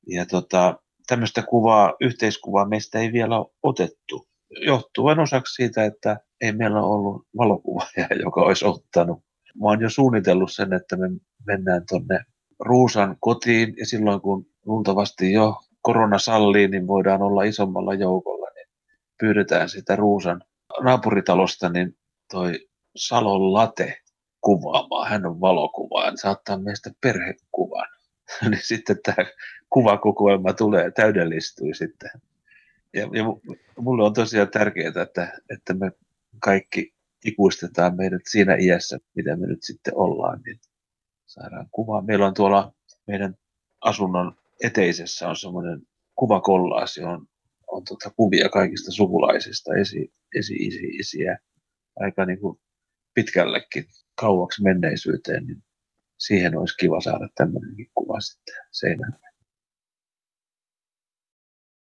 Ja 0.06 0.26
tota, 0.26 0.82
tämmöistä 1.10 1.42
kuvaa, 1.42 1.94
yhteiskuvaa 2.00 2.68
meistä 2.68 2.98
ei 2.98 3.12
vielä 3.12 3.38
ole 3.38 3.46
otettu. 3.62 4.28
Johtuen 4.66 5.18
osaksi 5.18 5.54
siitä, 5.54 5.84
että 5.84 6.20
ei 6.40 6.52
meillä 6.52 6.82
ole 6.82 6.94
ollut 6.94 7.26
valokuvaaja, 7.38 8.06
joka 8.24 8.40
olisi 8.40 8.64
ottanut. 8.64 9.18
Mä 9.60 9.68
oon 9.68 9.80
jo 9.80 9.90
suunnitellut 9.90 10.52
sen, 10.52 10.72
että 10.72 10.96
me 10.96 11.08
mennään 11.46 11.82
tuonne 11.88 12.20
Ruusan 12.60 13.16
kotiin 13.20 13.74
ja 13.76 13.86
silloin 13.86 14.20
kun 14.20 14.46
luultavasti 14.66 15.32
jo 15.32 15.56
korona 15.82 16.18
sallii, 16.18 16.68
niin 16.68 16.86
voidaan 16.86 17.22
olla 17.22 17.42
isommalla 17.42 17.94
joukolla, 17.94 18.50
niin 18.54 18.66
pyydetään 19.20 19.68
sitä 19.68 19.96
Ruusan 19.96 20.42
naapuritalosta, 20.82 21.68
niin 21.68 21.96
toi 22.30 22.68
Salon 22.96 23.52
Late 23.52 23.98
kuvaamaan. 24.40 25.10
Hän 25.10 25.26
on 25.26 25.40
valokuvaaja, 25.40 26.10
niin 26.10 26.18
saattaa 26.18 26.58
meistä 26.58 26.90
perhekuvan. 27.00 27.88
niin 28.50 28.62
sitten 28.62 28.96
tämä 29.04 29.26
kuvakokoelma 29.70 30.52
tulee, 30.52 30.90
täydellistyy 30.90 31.74
sitten. 31.74 32.10
Ja, 32.94 33.02
ja 33.02 33.24
mulle 33.78 34.04
on 34.04 34.12
tosiaan 34.12 34.48
tärkeää, 34.48 35.02
että, 35.02 35.38
että 35.50 35.74
me 35.74 35.92
kaikki 36.38 36.94
ikuistetaan 37.24 37.96
meidät 37.96 38.22
siinä 38.28 38.56
iässä, 38.60 38.98
mitä 39.14 39.36
me 39.36 39.46
nyt 39.46 39.62
sitten 39.62 39.96
ollaan, 39.96 40.40
niin 40.46 40.60
saadaan 41.26 41.66
kuvaa. 41.70 42.02
Meillä 42.02 42.26
on 42.26 42.34
tuolla 42.34 42.72
meidän 43.06 43.34
asunnon 43.80 44.36
eteisessä 44.64 45.28
on 45.28 45.36
semmoinen 45.36 45.82
kuvakollaasi, 46.16 47.02
on, 47.02 47.26
on 47.66 47.84
tota 47.84 48.10
kuvia 48.16 48.48
kaikista 48.48 48.92
sukulaisista, 48.92 49.74
esi, 49.74 50.12
esi, 50.38 50.54
isi, 50.54 50.86
isiä, 50.86 51.38
aika 52.00 52.24
niin 52.24 52.40
kuin 52.40 52.60
pitkällekin 53.14 53.84
kauaksi 54.14 54.62
menneisyyteen, 54.62 55.46
niin 55.46 55.62
siihen 56.18 56.58
olisi 56.58 56.76
kiva 56.76 57.00
saada 57.00 57.28
tämmöinenkin 57.34 57.90
kuva 57.94 58.20
sitten 58.20 58.54
seinälle. 58.70 59.29